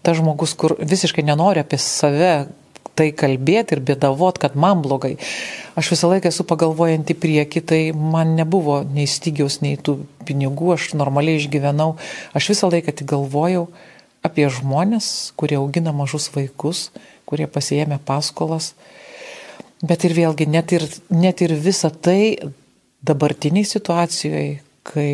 tas 0.05 0.20
žmogus, 0.20 0.52
kur 0.55 0.76
visiškai 0.79 1.24
nenori 1.24 1.64
apie 1.64 1.81
save 1.81 2.35
tai 2.96 3.11
kalbėti 3.12 3.76
ir 3.76 3.82
bėdavot, 3.85 4.38
kad 4.40 4.56
man 4.59 4.82
blogai. 4.85 5.16
Aš 5.78 5.92
visą 5.92 6.11
laiką 6.11 6.30
esu 6.32 6.46
pagalvojant 6.48 7.12
į 7.12 7.18
priekį, 7.20 7.62
tai 7.68 7.80
man 7.92 8.35
nebuvo 8.38 8.80
nei 8.88 9.06
stygiaus, 9.11 9.61
nei 9.64 9.76
tų 9.76 9.98
pinigų, 10.28 10.72
aš 10.74 10.94
normaliai 10.96 11.40
išgyvenau. 11.40 11.94
Aš 12.37 12.50
visą 12.54 12.70
laiką 12.72 12.96
tik 12.96 13.11
galvojau 13.12 13.66
apie 14.26 14.48
žmonės, 14.50 15.32
kurie 15.38 15.61
augina 15.61 15.92
mažus 15.94 16.30
vaikus, 16.35 16.88
kurie 17.28 17.46
pasijėmė 17.50 18.00
paskolas. 18.06 18.72
Bet 19.85 20.06
ir 20.09 20.16
vėlgi, 20.16 20.48
net 20.48 20.72
ir, 20.72 20.87
net 21.12 21.42
ir 21.44 21.52
visa 21.61 21.90
tai 21.92 22.38
dabartiniai 23.06 23.66
situacijoje, 23.68 24.62
kai, 24.87 25.11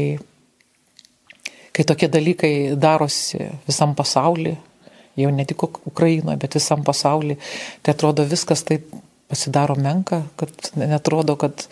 kai 1.74 1.86
tokie 1.88 2.08
dalykai 2.12 2.52
darosi 2.78 3.50
visam 3.66 3.96
pasauliu, 3.98 4.54
jau 5.16 5.30
ne 5.34 5.44
tik 5.48 5.62
Ukrainoje, 5.62 6.38
bet 6.40 6.56
visam 6.56 6.84
pasaulyje, 6.84 7.38
tai 7.82 7.94
atrodo 7.94 8.24
viskas 8.28 8.64
taip 8.68 8.86
pasidaro 9.32 9.74
menka, 9.80 10.22
kad 10.36 10.52
netrodo, 10.76 11.36
kad 11.40 11.66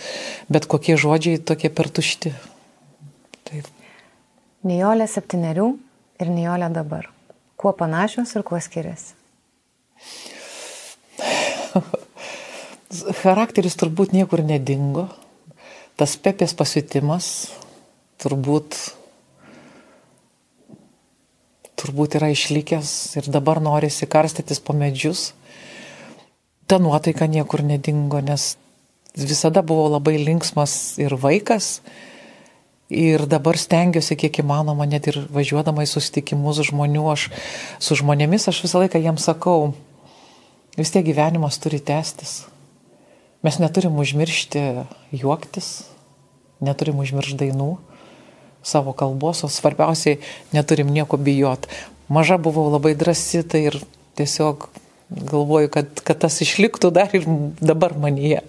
bet 0.48 0.66
kokie 0.70 0.96
žodžiai 0.96 1.42
tokie 1.44 1.68
per 1.68 1.90
tušti. 1.92 2.32
Taip. 3.48 3.68
Nijolė 4.64 5.06
septyniarių 5.08 5.68
ir 6.20 6.30
Nijolė 6.32 6.70
dabar. 6.72 7.10
Kuo 7.60 7.72
panašios 7.76 8.32
ir 8.36 8.44
kuo 8.48 8.60
skiriasi? 8.60 9.12
Charakteris 13.20 13.76
turbūt 13.80 14.16
niekur 14.16 14.40
nedingo. 14.44 15.08
Tas 16.00 16.16
pepės 16.16 16.56
pasitimas 16.56 17.50
turbūt 18.20 18.76
turbūt 21.80 22.18
yra 22.20 22.28
išlikęs 22.34 22.90
ir 23.16 23.28
dabar 23.32 23.60
norisi 23.64 24.08
karstytis 24.10 24.60
po 24.60 24.76
medžius. 24.76 25.30
Ta 26.68 26.78
nuotaika 26.78 27.26
niekur 27.26 27.64
nedingo, 27.66 28.20
nes 28.22 28.54
visada 29.16 29.62
buvo 29.66 29.88
labai 29.96 30.18
linksmas 30.20 30.98
ir 31.00 31.16
vaikas. 31.18 31.80
Ir 32.90 33.22
dabar 33.30 33.54
stengiuosi 33.54 34.16
kiek 34.18 34.40
įmanoma, 34.42 34.86
net 34.90 35.06
ir 35.06 35.20
važiuodama 35.30 35.84
į 35.86 35.90
susitikimus 35.92 36.58
žmonių, 36.66 37.04
aš 37.12 37.28
su 37.78 37.98
žmonėmis, 38.00 38.48
aš 38.50 38.64
visą 38.64 38.82
laiką 38.82 38.98
jiems 38.98 39.28
sakau, 39.30 39.70
vis 40.74 40.90
tiek 40.90 41.06
gyvenimas 41.06 41.60
turi 41.62 41.78
tęstis. 41.78 42.40
Mes 43.46 43.60
neturim 43.62 43.94
užmiršti 44.02 44.64
juoktis, 45.22 45.70
neturim 46.60 46.98
užmiršti 47.00 47.38
dainų 47.44 47.70
savo 48.62 48.92
kalbos, 48.92 49.44
o 49.44 49.48
svarbiausiai 49.48 50.20
neturim 50.52 50.90
nieko 50.92 51.16
bijot. 51.16 51.68
Maža 52.10 52.38
buvau 52.42 52.68
labai 52.72 52.94
drasi, 52.98 53.42
tai 53.46 53.66
ir 53.70 53.78
tiesiog 54.18 54.68
galvoju, 55.10 55.70
kad, 55.72 56.02
kad 56.06 56.20
tas 56.22 56.40
išliktų 56.42 56.90
dar 56.94 57.14
ir 57.16 57.26
dabar 57.60 57.96
manyje. 57.98 58.42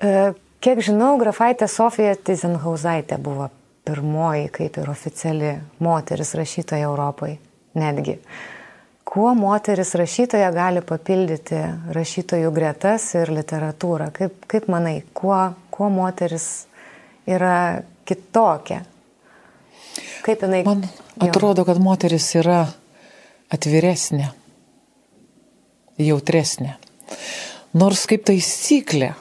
E, 0.00 0.32
kiek 0.64 0.82
žinau, 0.84 1.14
grafaitė 1.20 1.68
Sofija 1.70 2.16
Tizenhausaitė 2.16 3.18
buvo 3.22 3.48
pirmoji 3.84 4.48
kaip 4.52 4.76
ir 4.80 4.90
oficiali 4.90 5.54
moteris 5.84 6.34
rašytoja 6.36 6.88
Europai. 6.88 7.36
Netgi. 7.74 8.18
Kuo 9.04 9.32
moteris 9.34 9.92
rašytoja 9.98 10.50
gali 10.54 10.80
papildyti 10.82 11.58
rašytojų 11.94 12.52
gretas 12.54 13.10
ir 13.18 13.32
literatūrą? 13.34 14.08
Kaip, 14.14 14.46
kaip 14.50 14.68
manai, 14.72 15.02
kuo, 15.14 15.36
kuo 15.74 15.90
moteris 15.92 16.66
yra 17.26 17.82
kitokia. 18.08 18.84
Kaip 20.24 20.46
jinai. 20.46 20.62
Man 20.66 20.86
atrodo, 21.22 21.66
kad 21.68 21.78
moteris 21.82 22.30
yra 22.38 22.62
atviresnė, 23.52 24.30
jautresnė. 26.00 26.78
Nors 27.74 28.06
kaip 28.10 28.24
taisyklė, 28.26 29.12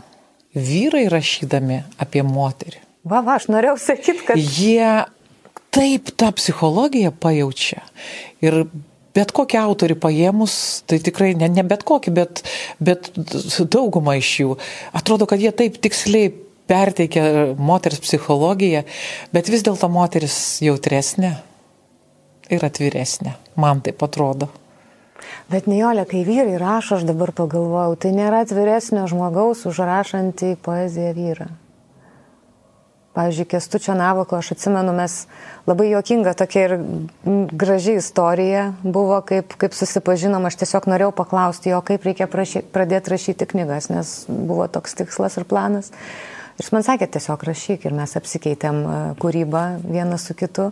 vyrai 0.54 1.08
rašydami 1.12 1.82
apie 2.02 2.22
moterį, 2.26 2.84
Va, 3.04 3.20
va, 3.20 3.36
aš 3.36 3.50
norėjau 3.52 3.76
sakyti, 3.84 4.24
kad... 4.30 4.40
Jie 4.40 5.04
taip 5.76 6.14
tą 6.16 6.30
psichologiją 6.38 7.12
pajaučia. 7.12 7.82
Ir 8.44 8.64
bet 9.14 9.34
kokį 9.36 9.60
autorių 9.60 9.98
paėmus, 10.02 10.56
tai 10.88 11.02
tikrai 11.04 11.34
ne, 11.36 11.50
ne 11.52 11.66
bet 11.68 11.84
kokį, 11.88 12.14
bet, 12.16 12.44
bet 12.80 13.12
daugumą 13.60 14.16
iš 14.22 14.32
jų. 14.40 14.56
Atrodo, 14.96 15.28
kad 15.30 15.44
jie 15.44 15.52
taip 15.52 15.82
tiksliai 15.84 16.32
perteikia 16.70 17.54
moters 17.58 18.02
psichologiją, 18.04 18.84
bet 19.36 19.52
vis 19.52 19.66
dėlto 19.66 19.90
moteris 19.92 20.36
jautresnė 20.64 21.36
ir 22.54 22.66
atviresnė. 22.66 23.38
Man 23.60 23.82
taip 23.86 24.04
atrodo. 24.06 24.50
Bet 25.52 25.68
Nijolė, 25.68 26.06
kai 26.10 26.24
vyrai 26.28 26.56
rašo, 26.60 27.00
aš 27.00 27.08
dabar 27.08 27.34
pagalvojau, 27.36 27.98
tai 28.00 28.14
nėra 28.16 28.44
atviresnio 28.46 29.06
žmogaus 29.12 29.66
užrašantį 29.70 30.56
poeziją 30.64 31.12
vyrą. 31.18 31.50
Pavyzdžiui, 33.14 33.46
Kestučio 33.46 33.94
Navako, 33.94 34.40
aš 34.42 34.56
atsimenu, 34.56 34.90
mes 34.98 35.20
labai 35.70 35.92
juokinga 35.92 36.32
tokia 36.34 36.64
ir 36.66 36.72
graži 37.54 38.00
istorija 38.00 38.72
buvo, 38.82 39.20
kaip, 39.30 39.54
kaip 39.62 39.76
susipažinom, 39.78 40.48
aš 40.50 40.58
tiesiog 40.64 40.88
norėjau 40.90 41.12
paklausti 41.20 41.70
jo, 41.70 41.82
kaip 41.86 42.08
reikia 42.10 42.26
prašy, 42.26 42.64
pradėti 42.74 43.14
rašyti 43.14 43.48
knygas, 43.54 43.92
nes 43.94 44.16
buvo 44.28 44.66
toks 44.66 44.98
tikslas 44.98 45.38
ir 45.38 45.46
planas. 45.46 45.94
Ir 46.54 46.66
jis 46.66 46.74
man 46.76 46.86
sakė, 46.86 47.08
tiesiog 47.16 47.48
rašyk 47.50 47.88
ir 47.88 47.96
mes 47.98 48.14
apsikeitėm 48.20 48.84
e, 48.84 49.00
kūrybą 49.22 49.64
vienas 49.86 50.28
su 50.30 50.36
kitu. 50.38 50.70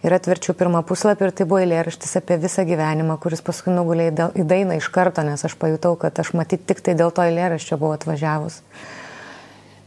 Ir 0.00 0.14
atverčiau 0.16 0.54
pirmą 0.56 0.80
puslapį 0.88 1.26
ir 1.26 1.32
tai 1.36 1.44
buvo 1.44 1.60
eilėraštis 1.60 2.16
apie 2.16 2.38
visą 2.40 2.64
gyvenimą, 2.64 3.18
kuris 3.20 3.42
paskui 3.44 3.74
nugulė 3.74 4.08
į 4.10 4.46
dainą 4.48 4.78
iš 4.80 4.88
karto, 4.94 5.20
nes 5.26 5.44
aš 5.44 5.58
pajutau, 5.60 5.92
kad 6.00 6.16
aš 6.22 6.32
matyt 6.38 6.64
tik 6.66 6.80
tai 6.80 6.94
dėl 6.96 7.12
to 7.12 7.26
eilėraščio 7.26 7.76
buvau 7.76 7.98
atvažiavus. 7.98 8.62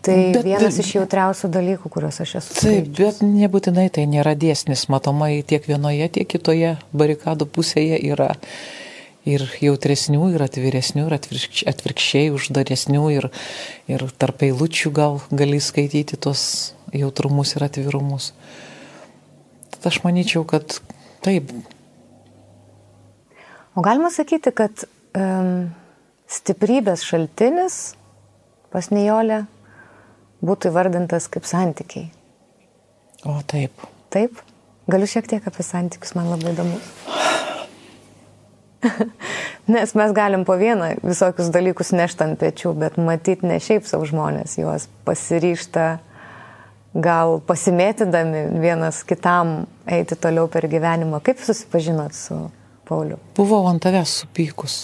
Tai 0.04 0.18
bet, 0.36 0.44
vienas 0.46 0.78
iš 0.84 0.92
jautriausių 0.98 1.50
dalykų, 1.50 1.90
kuriuos 1.90 2.22
aš 2.26 2.36
esu. 2.42 2.56
Taip, 2.60 2.92
bet 2.98 3.22
nebūtinai 3.24 3.88
tai 3.96 4.04
nėra 4.12 4.36
dėsnis, 4.36 4.86
matomai 4.92 5.38
tiek 5.48 5.66
vienoje, 5.66 6.10
tiek 6.20 6.30
kitoje 6.30 6.76
barikado 6.92 7.48
pusėje 7.48 7.98
yra 8.12 8.34
ir 9.28 9.44
jautresnių, 9.64 10.28
ir 10.36 10.44
atviresnių, 10.44 11.06
ir 11.08 11.16
atvirkščiai, 11.72 12.32
uždaresnių, 12.36 13.04
ir, 13.16 13.30
ir 13.92 14.06
tarp 14.20 14.44
eilučių 14.48 14.92
gal 14.96 15.22
gali 15.32 15.62
skaityti 15.64 16.20
tos 16.20 16.74
jautrumus 16.94 17.56
ir 17.56 17.68
atvirumus. 17.68 18.32
Tad 19.74 19.90
aš 19.92 20.02
manyčiau, 20.06 20.44
kad 20.48 20.78
taip. 21.26 21.52
O 23.74 23.82
galima 23.82 24.12
sakyti, 24.14 24.54
kad 24.54 24.86
um, 25.18 25.72
stiprybės 26.30 27.06
šaltinis 27.08 27.82
pas 28.74 28.90
Nijolę 28.94 29.44
būtų 30.44 30.74
įvardintas 30.74 31.30
kaip 31.32 31.48
santykiai. 31.48 32.10
O 33.24 33.40
taip. 33.48 33.88
Taip? 34.14 34.42
Galiu 34.92 35.08
šiek 35.08 35.30
tiek 35.32 35.46
apie 35.48 35.64
santykius, 35.64 36.12
man 36.18 36.28
labai 36.34 36.52
įdomu. 36.52 36.82
Nes 39.74 39.94
mes 39.96 40.14
galim 40.16 40.46
po 40.48 40.58
vieną 40.60 40.94
visokius 41.04 41.52
dalykus 41.54 41.94
nešti 41.96 42.26
ant 42.26 42.40
pečių, 42.42 42.74
bet 42.78 42.98
matyti 43.02 43.48
ne 43.50 43.60
šiaip 43.64 43.88
savo 43.90 44.08
žmonės, 44.10 44.58
juos 44.60 44.90
pasiryšta 45.08 45.88
gal 46.94 47.40
pasimėtydami 47.48 48.46
vienas 48.62 49.02
kitam 49.08 49.64
eiti 49.90 50.18
toliau 50.20 50.50
per 50.52 50.68
gyvenimą. 50.70 51.24
Kaip 51.26 51.42
susipažinot 51.42 52.14
su 52.18 52.38
Pauliu? 52.88 53.18
Buvau 53.38 53.66
ant 53.72 53.82
tavęs 53.82 54.20
supykus. 54.24 54.84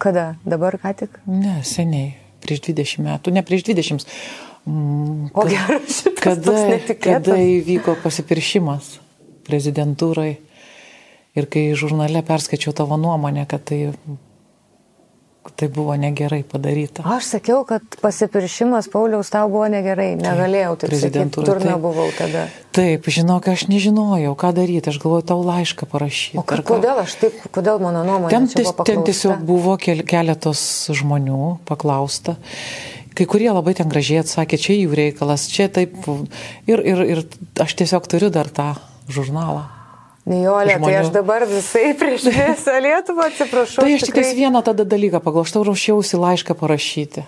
Kada? 0.00 0.34
Dabar 0.46 0.78
ką 0.80 0.94
tik? 1.04 1.20
Ne, 1.28 1.58
seniai, 1.66 2.14
prieš 2.44 2.64
20 2.70 3.04
metų, 3.04 3.34
ne 3.34 3.44
prieš 3.46 3.66
20, 3.68 4.08
Mm, 4.66 5.28
o 5.34 5.44
geras, 5.44 6.06
kada, 6.24 6.78
kada 6.96 7.36
įvyko 7.36 7.98
pasipiršimas 8.00 8.94
prezidentūrai 9.44 10.38
ir 11.34 11.48
kai 11.50 11.72
žurnale 11.78 12.22
perskaičiau 12.26 12.74
tavo 12.76 12.96
nuomonę, 13.00 13.46
kad 13.50 13.64
tai, 13.66 13.80
tai 15.58 15.68
buvo 15.68 15.96
negerai 15.98 16.42
padaryta. 16.46 17.04
Aš 17.16 17.34
sakiau, 17.36 17.64
kad 17.68 17.98
pasipiršimas 18.02 18.88
Pauliaus 18.92 19.30
tau 19.34 19.50
buvo 19.52 19.66
negerai, 19.70 20.14
negalėjau 20.20 20.78
taip 20.82 20.96
sakyti, 20.98 21.44
tur 21.44 21.60
nebuvau 21.64 22.08
tada. 22.16 22.46
Taip, 22.74 23.10
žinok, 23.18 23.50
aš 23.52 23.66
nežinojau, 23.70 24.34
ką 24.38 24.54
daryti, 24.56 24.90
aš 24.94 24.98
galvoju 25.02 25.28
tau 25.34 25.44
laišką 25.44 25.90
parašyti. 25.90 26.40
O 26.40 26.46
kad, 26.46 26.64
kodėl 26.66 27.04
aš 27.04 27.18
taip, 27.20 27.38
kodėl 27.54 27.82
mano 27.82 28.06
nuomonė? 28.06 28.32
Ten, 28.34 28.50
ties, 28.50 28.72
ten 28.86 29.06
tiesiog 29.06 29.44
buvo 29.46 29.76
keletos 29.78 30.64
žmonių 30.94 31.56
paklausta 31.68 32.38
kai 33.14 33.26
kurie 33.30 33.50
labai 33.54 33.76
ten 33.78 33.86
gražiai 33.90 34.24
atsakė, 34.24 34.58
čia 34.58 34.74
jų 34.74 34.96
reikalas, 34.98 35.46
čia 35.50 35.68
taip. 35.70 35.94
Ir, 36.66 36.82
ir, 36.82 37.02
ir 37.14 37.22
aš 37.62 37.76
tiesiog 37.78 38.10
turiu 38.10 38.30
dar 38.34 38.50
tą 38.50 38.72
žurnalą. 39.06 39.68
Nijolė, 40.24 40.78
žmonių. 40.78 40.88
tai 40.88 41.00
aš 41.02 41.10
dabar 41.12 41.44
visai 41.48 41.90
prieš 42.00 42.30
visą 42.32 42.78
Lietuvą 42.80 43.26
atsiprašau. 43.28 43.84
Tai 43.84 43.90
aš 43.92 44.06
tik 44.06 44.14
tikrai... 44.14 44.30
vieną 44.38 44.62
tada 44.64 44.86
dalyką 44.88 45.20
pagalvojau, 45.20 45.66
ruošiausi 45.68 46.20
laišką 46.20 46.56
parašyti. 46.56 47.26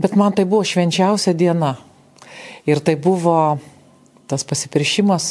Bet 0.00 0.16
man 0.16 0.32
tai 0.32 0.46
buvo 0.48 0.62
švenčiausia 0.64 1.34
diena. 1.36 1.74
Ir 2.68 2.80
tai 2.80 2.96
buvo 2.96 3.58
tas 4.30 4.46
pasipiršimas. 4.48 5.28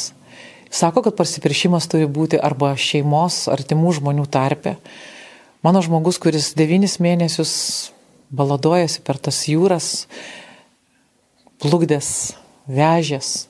Sako, 0.69 1.01
kad 1.07 1.17
pasipiršimas 1.17 1.87
turi 1.89 2.05
būti 2.05 2.37
arba 2.37 2.75
šeimos, 2.77 3.45
artimų 3.49 3.95
žmonių 3.97 4.27
tarpe. 4.29 4.75
Mano 5.65 5.81
žmogus, 5.81 6.19
kuris 6.21 6.51
devynis 6.57 6.99
mėnesius 7.01 7.53
baladojasi 8.29 9.01
per 9.07 9.17
tas 9.17 9.45
jūras, 9.49 10.05
plukdės, 11.63 12.35
vežės 12.67 13.47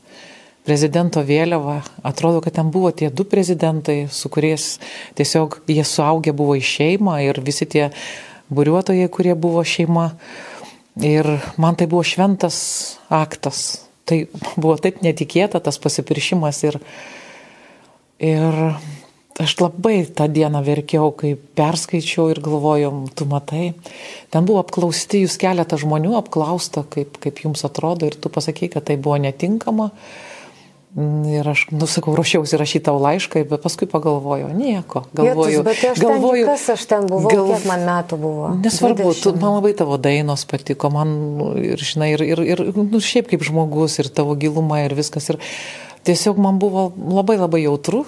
prezidento 0.68 1.24
vėliavą. 1.24 1.80
Atrodo, 2.08 2.42
kad 2.44 2.58
ten 2.60 2.72
buvo 2.74 2.92
tie 2.92 3.10
du 3.10 3.24
prezidentai, 3.28 4.08
su 4.12 4.30
kuriais 4.34 4.76
tiesiog 5.16 5.62
jie 5.72 5.86
suaugę 5.88 6.36
buvo 6.36 6.58
į 6.60 6.66
šeimą 6.68 7.18
ir 7.24 7.40
visi 7.46 7.70
tie 7.72 7.88
buriuotojai, 8.52 9.08
kurie 9.12 9.36
buvo 9.36 9.64
šeima. 9.64 10.12
Ir 11.08 11.30
man 11.62 11.78
tai 11.78 11.88
buvo 11.88 12.04
šventas 12.04 12.60
aktas. 13.14 13.88
Tai 14.08 14.24
buvo 14.56 14.78
taip 14.82 15.04
netikėta 15.06 15.62
tas 15.64 15.78
pasipiršimas 15.84 16.62
ir, 16.66 16.80
ir 18.24 18.56
aš 19.38 19.56
labai 19.62 20.00
tą 20.10 20.26
dieną 20.32 20.64
verkiau, 20.66 21.12
kai 21.14 21.36
perskaičiau 21.36 22.32
ir 22.32 22.42
galvojom, 22.44 23.04
tu 23.14 23.28
matai, 23.30 23.74
ten 24.34 24.48
buvo 24.48 24.64
apklausti 24.64 25.22
jūs 25.26 25.38
keletą 25.42 25.78
žmonių, 25.82 26.16
apklausta, 26.18 26.86
kaip, 26.90 27.20
kaip 27.22 27.44
jums 27.44 27.68
atrodo 27.68 28.10
ir 28.10 28.18
tu 28.18 28.32
pasakai, 28.34 28.72
kad 28.74 28.88
tai 28.90 28.98
buvo 28.98 29.20
netinkama. 29.22 29.92
Ir 30.98 31.46
aš, 31.46 31.68
nusakau, 31.78 32.16
ruošiausi 32.18 32.58
rašyti 32.58 32.88
tau 32.88 32.98
laišką, 32.98 33.44
bet 33.52 33.62
paskui 33.62 33.86
pagalvoju, 33.92 34.50
nieko. 34.58 35.04
Galvoju, 35.14 35.60
Jėtus, 35.60 35.66
bet 35.68 35.84
aš 35.92 36.02
galvoju, 36.02 36.46
ten, 36.48 36.56
kas 36.56 36.64
aš 36.74 36.86
ten 36.90 37.06
buvau, 37.12 37.30
gal, 37.30 37.52
kiek 37.52 37.68
man 37.70 37.86
metų 37.86 38.18
buvo. 38.24 38.50
Nesvarbu, 38.64 39.12
tu, 39.22 39.36
man 39.38 39.60
labai 39.60 39.76
tavo 39.78 40.00
dainos 40.02 40.48
patiko, 40.50 40.90
man 40.94 41.12
ir, 41.62 41.84
žinai, 41.86 42.16
ir, 42.16 42.26
ir, 42.26 42.42
ir 42.50 42.64
nu, 42.82 43.02
šiaip 43.04 43.30
kaip 43.30 43.46
žmogus, 43.46 44.00
ir 44.02 44.10
tavo 44.10 44.34
giluma, 44.42 44.82
ir 44.88 44.98
viskas. 44.98 45.30
Ir 45.30 45.38
tiesiog 46.10 46.42
man 46.42 46.58
buvo 46.58 46.90
labai 46.98 47.38
labai 47.38 47.68
jautru 47.68 48.08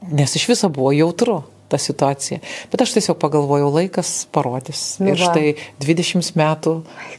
nes 0.00 0.36
iš 0.36 0.48
viso 0.48 0.68
buvo 0.68 0.92
jautru 0.92 1.42
ta 1.68 1.78
situacija. 1.78 2.40
Bet 2.72 2.82
aš 2.82 2.94
tiesiog 2.96 3.18
pagalvojau, 3.20 3.70
laikas 3.74 4.26
parodys. 4.32 4.84
Nu 5.02 5.12
ir 5.12 5.20
štai 5.20 5.54
20 5.82 6.38
metų 6.38 6.74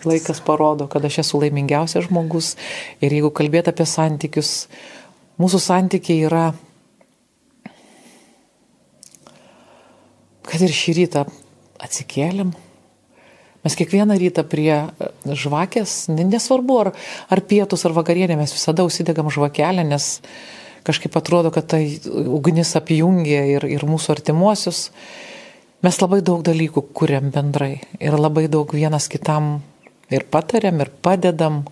laikas 0.10 0.42
parodo, 0.46 0.90
kad 0.92 1.06
aš 1.06 1.22
esu 1.24 1.42
laimingiausias 1.44 2.08
žmogus. 2.10 2.56
Ir 3.04 3.14
jeigu 3.16 3.32
kalbėt 3.36 3.70
apie 3.72 3.86
santykius, 3.90 4.68
mūsų 5.42 5.62
santykiai 5.64 6.26
yra, 6.30 6.48
kad 10.50 10.66
ir 10.66 10.74
šį 10.74 10.98
rytą 11.04 11.28
atsikėlėm. 11.80 12.56
Mes 13.60 13.76
kiekvieną 13.76 14.16
rytą 14.16 14.46
prie 14.48 14.72
žvakės, 15.28 16.06
nesvarbu 16.16 16.78
ar, 16.80 16.94
ar 17.28 17.42
pietus 17.44 17.84
ar 17.86 17.96
vakarienė, 17.98 18.38
mes 18.40 18.54
visada 18.56 18.86
užsidegam 18.88 19.28
žvakelę, 19.36 19.84
nes 19.84 20.22
kažkaip 20.88 21.18
atrodo, 21.20 21.52
kad 21.56 21.68
tai 21.72 21.84
ugnis 22.08 22.76
apjungia 22.80 23.44
ir, 23.58 23.65
ir 23.68 23.86
mūsų 23.88 24.15
artimuosius. 24.18 24.89
Mes 25.86 26.00
labai 26.02 26.20
daug 26.26 26.44
dalykų 26.44 26.84
kuriam 26.96 27.30
bendrai 27.32 27.80
ir 28.04 28.18
labai 28.20 28.50
daug 28.52 28.72
vienas 28.76 29.08
kitam 29.12 29.60
ir 30.12 30.26
patariam, 30.28 30.82
ir 30.82 30.92
padedam. 31.02 31.63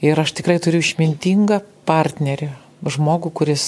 Ir 0.00 0.20
aš 0.20 0.32
tikrai 0.38 0.56
turiu 0.62 0.80
išmintingą 0.80 1.60
partnerį, 1.88 2.48
žmogų, 2.88 3.32
kuris 3.36 3.64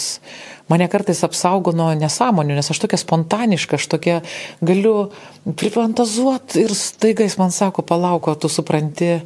mane 0.73 0.87
kartais 0.89 1.21
apsaugo 1.27 1.75
nuo 1.77 1.91
nesąmonių, 1.99 2.57
nes 2.57 2.71
aš 2.73 2.81
tokia 2.85 3.01
spontaniška, 3.01 3.77
aš 3.77 3.89
tokia 3.93 4.19
galiu 4.65 5.11
prifantazuoti 5.45 6.65
ir 6.65 6.73
staiga 6.77 7.27
jis 7.27 7.37
man 7.41 7.53
sako, 7.53 7.85
palauk, 7.85 8.31
o 8.33 8.35
tu 8.35 8.49
supranti, 8.53 9.19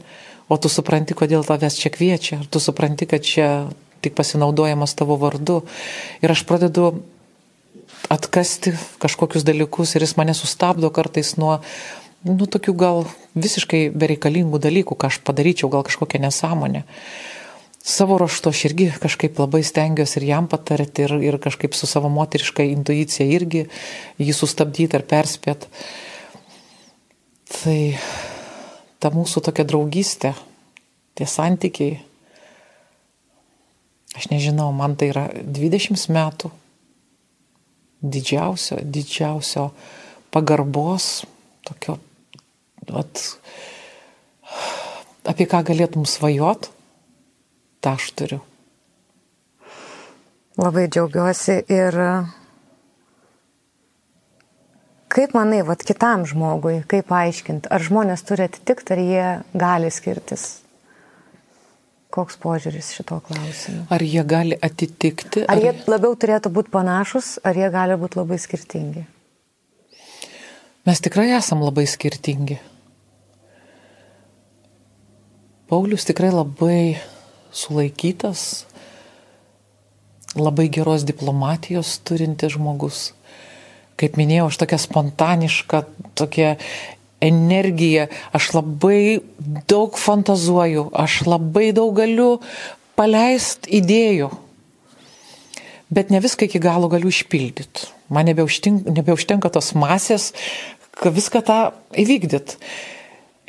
o 0.51 0.59
tu 0.59 0.71
supranti, 0.73 1.14
kodėl 1.19 1.47
tavęs 1.47 1.79
čia 1.79 1.92
kviečia, 1.95 2.40
ar 2.42 2.51
tu 2.51 2.62
supranti, 2.62 3.07
kad 3.11 3.23
čia 3.23 3.51
tik 4.05 4.17
pasinaudojamas 4.19 4.95
tavo 4.99 5.17
vardu. 5.21 5.63
Ir 6.23 6.33
aš 6.33 6.45
pradedu 6.49 6.93
atkasti 8.13 8.75
kažkokius 9.03 9.47
dalykus 9.47 9.97
ir 9.97 10.05
jis 10.05 10.17
mane 10.19 10.35
sustabdo 10.37 10.91
kartais 10.95 11.35
nuo, 11.41 11.59
nu, 12.27 12.47
tokių 12.47 12.75
gal 12.79 13.05
visiškai 13.39 13.89
bereikalingų 13.95 14.61
dalykų, 14.63 14.97
ką 14.99 15.11
aš 15.11 15.21
padaryčiau, 15.27 15.71
gal 15.73 15.87
kažkokią 15.87 16.23
nesąmonę. 16.27 16.85
Savo 17.87 18.17
rašto 18.19 18.51
aš 18.51 18.65
irgi 18.67 18.89
kažkaip 18.99 19.39
labai 19.39 19.63
stengiuosi 19.63 20.19
ir 20.19 20.29
jam 20.33 20.49
patarti, 20.51 21.05
ir, 21.07 21.13
ir 21.23 21.39
kažkaip 21.43 21.75
su 21.79 21.87
savo 21.87 22.11
moteriška 22.11 22.67
intuicija 22.67 23.29
irgi 23.31 23.69
jį 24.19 24.35
sustabdyti 24.35 24.99
ar 24.99 25.07
perspėti. 25.07 25.71
Tai 27.47 27.79
ta 28.99 29.13
mūsų 29.15 29.45
tokia 29.47 29.63
draugystė, 29.71 30.33
tie 31.15 31.29
santykiai, 31.31 32.01
aš 34.16 34.31
nežinau, 34.33 34.70
man 34.72 34.96
tai 34.98 35.11
yra 35.12 35.26
20 35.35 36.09
metų 36.12 36.50
didžiausio, 38.02 38.81
didžiausio 38.83 39.70
pagarbos, 40.35 41.24
tokio, 41.66 41.98
at, 42.92 43.22
apie 45.26 45.46
ką 45.50 45.62
galėtum 45.70 46.07
svajot, 46.09 46.70
tą 47.81 47.96
aš 47.96 48.11
turiu. 48.18 48.42
Labai 50.57 50.87
džiaugiuosi 50.88 51.59
ir 51.68 51.96
kaip 55.12 55.35
manai, 55.37 55.61
vad 55.64 55.83
kitam 55.85 56.24
žmogui, 56.29 56.79
kaip 56.88 57.12
aiškinti, 57.12 57.68
ar 57.72 57.85
žmonės 57.85 58.24
turi 58.29 58.46
atitikti, 58.48 58.94
ar 58.96 59.02
jie 59.02 59.26
gali 59.57 59.92
skirtis? 59.92 60.46
Koks 62.16 62.38
požiūris 62.40 62.94
šito 62.96 63.18
klausimu? 63.26 63.83
Ar 63.92 64.00
jie 64.00 64.22
gali 64.24 64.57
atitikti? 64.57 65.42
Ar, 65.44 65.59
ar 65.59 65.66
jie 65.66 65.74
labiau 65.90 66.14
turėtų 66.16 66.48
būti 66.55 66.72
panašus, 66.72 67.35
ar 67.44 67.59
jie 67.61 67.68
gali 67.74 67.98
būti 68.00 68.16
labai 68.16 68.38
skirtingi? 68.40 69.02
Mes 70.87 71.02
tikrai 71.05 71.29
esam 71.37 71.61
labai 71.66 71.85
skirtingi. 71.90 72.57
Paulius 75.66 76.07
tikrai 76.07 76.31
labai 76.31 76.96
sulaikytas, 77.50 78.64
labai 80.38 80.68
geros 80.70 81.02
diplomatijos 81.09 81.96
turintis 82.07 82.55
žmogus. 82.55 83.11
Kaip 83.98 84.14
minėjau, 84.20 84.46
aš 84.52 84.61
tokia 84.62 84.79
spontaniška, 84.79 85.83
tokia 86.14 86.55
energija, 87.24 88.09
aš 88.37 88.52
labai 88.57 89.20
daug 89.68 89.96
fantazuoju, 89.98 90.90
aš 90.92 91.22
labai 91.26 91.70
daug 91.76 91.94
galiu 91.96 92.37
paleisti 92.96 93.79
idėjų, 93.81 94.31
bet 95.92 96.11
ne 96.12 96.20
viską 96.24 96.48
iki 96.48 96.61
galo 96.62 96.90
galiu 96.92 97.12
išpildyti. 97.12 97.92
Man 98.12 98.29
nebeužtenka, 98.29 98.92
nebeužtenka 98.92 99.50
tos 99.52 99.72
masės, 99.79 100.33
kad 100.96 101.14
viską 101.14 101.42
tą 101.46 101.61
įvykdyt. 101.98 102.57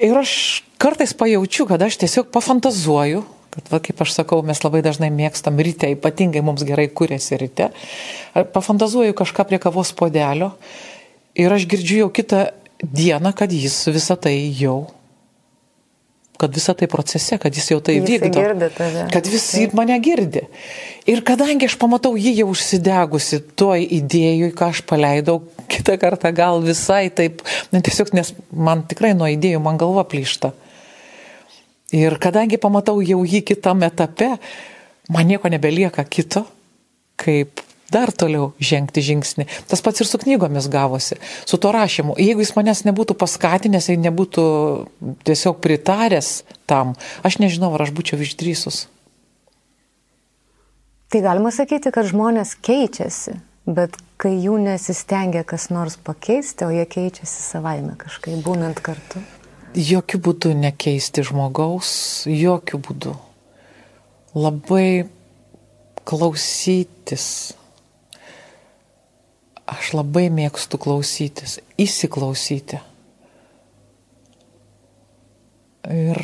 Ir 0.03 0.17
aš 0.19 0.63
kartais 0.81 1.13
pajaučiu, 1.17 1.65
kad 1.69 1.81
aš 1.81 1.97
tiesiog 2.03 2.29
pafantazuoju, 2.33 3.23
kad, 3.57 3.69
va, 3.71 3.79
kaip 3.81 4.01
aš 4.03 4.13
sakau, 4.19 4.43
mes 4.45 4.61
labai 4.61 4.83
dažnai 4.85 5.09
mėgstam 5.13 5.57
ryte, 5.57 5.89
ypatingai 5.95 6.43
mums 6.45 6.65
gerai 6.67 6.85
kūrėsi 6.93 7.39
ryte, 7.41 7.71
pafantazuoju 8.53 9.15
kažką 9.17 9.47
prie 9.49 9.59
kavos 9.61 9.93
podelio 9.97 10.51
ir 11.37 11.53
aš 11.53 11.65
girdžiu 11.69 12.03
jau 12.03 12.11
kitą 12.13 12.43
dieną, 12.83 13.33
kad 13.33 13.51
jis 13.51 13.87
visą 13.93 14.17
tai 14.19 14.35
jau, 14.57 14.87
kad 16.37 16.53
visą 16.53 16.75
tai 16.77 16.87
procese, 16.87 17.37
kad 17.41 17.55
jis 17.55 17.71
jau 17.71 17.79
tai 17.81 17.97
Jis 17.97 18.05
vykdo. 18.05 18.43
Kad 19.13 19.27
visi 19.27 19.67
mane 19.73 19.97
girdi. 20.03 20.43
Ir 21.09 21.23
kadangi 21.25 21.65
aš 21.65 21.77
pamatau 21.81 22.13
jį 22.19 22.35
jau 22.41 22.51
užsidegusi 22.53 23.41
toj 23.57 23.85
idėjui, 23.97 24.51
ką 24.57 24.69
aš 24.75 24.83
paleidau, 24.85 25.39
kitą 25.71 25.97
kartą 26.01 26.31
gal 26.35 26.61
visai 26.61 27.09
taip, 27.09 27.41
ne 27.73 27.81
tiesiog, 27.81 28.13
nes 28.13 28.33
man 28.53 28.85
tikrai 28.89 29.15
nuo 29.17 29.29
idėjų 29.33 29.63
man 29.63 29.79
galva 29.81 30.05
plyšta. 30.07 30.53
Ir 31.95 32.17
kadangi 32.21 32.59
pamatau 32.59 32.99
jau 33.01 33.23
jį 33.23 33.41
kitam 33.47 33.81
etape, 33.87 34.35
man 35.09 35.29
nieko 35.29 35.49
nebelieka 35.49 36.03
kito, 36.03 36.43
kaip 37.17 37.63
dar 37.93 38.11
toliau 38.11 38.51
žengti 38.59 39.03
žingsnį. 39.03 39.47
Tas 39.69 39.83
pats 39.83 40.03
ir 40.03 40.09
su 40.09 40.19
knygomis 40.21 40.67
gavosi, 40.71 41.17
su 41.47 41.59
to 41.61 41.71
rašymu. 41.73 42.17
Jeigu 42.19 42.43
jis 42.43 42.53
manęs 42.57 42.83
nebūtų 42.87 43.15
paskatinęs, 43.19 43.89
jei 43.91 43.99
nebūtų 44.03 44.45
tiesiog 45.27 45.61
pritaręs 45.63 46.41
tam, 46.69 46.95
aš 47.27 47.39
nežinau, 47.43 47.73
ar 47.75 47.87
aš 47.87 47.93
būčiau 47.95 48.19
išdrysus. 48.23 48.85
Tai 51.07 51.23
galima 51.23 51.53
sakyti, 51.55 51.93
kad 51.95 52.09
žmonės 52.09 52.57
keičiasi, 52.59 53.37
bet 53.63 53.95
kai 54.19 54.33
jų 54.43 54.57
nesistengia 54.59 55.45
kas 55.47 55.69
nors 55.71 55.95
pakeisti, 55.95 56.67
o 56.67 56.71
jie 56.73 56.83
keičiasi 56.83 57.43
savaime 57.45 57.95
kažkaip, 57.99 58.41
būnant 58.43 58.81
kartu. 58.83 59.23
Jokių 59.77 60.19
būdų 60.25 60.51
nekeisti 60.57 61.23
žmogaus, 61.27 61.89
jokių 62.27 62.79
būdų. 62.83 63.13
Labai 64.35 65.07
klausytis 66.07 67.55
Aš 69.67 69.91
labai 69.97 70.29
mėgstu 70.31 70.79
klausytis, 70.79 71.57
įsiklausyti. 71.79 72.79
Ir 75.91 76.21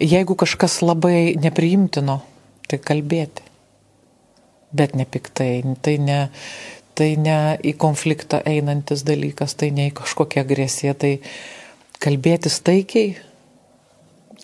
jeigu 0.00 0.36
kažkas 0.36 0.80
labai 0.84 1.36
nepriimtino, 1.40 2.20
tai 2.68 2.80
kalbėti. 2.80 3.46
Bet 4.76 4.94
nepiktai, 4.94 5.64
tai 5.82 5.96
ne, 5.98 6.18
tai 6.94 7.14
ne 7.18 7.38
į 7.66 7.74
konfliktą 7.80 8.38
einantis 8.46 9.02
dalykas, 9.08 9.56
tai 9.58 9.72
ne 9.74 9.88
į 9.90 9.96
kažkokią 9.98 10.44
agresiją, 10.44 10.94
tai 10.94 11.16
kalbėtis 12.00 12.60
taikiai 12.64 13.16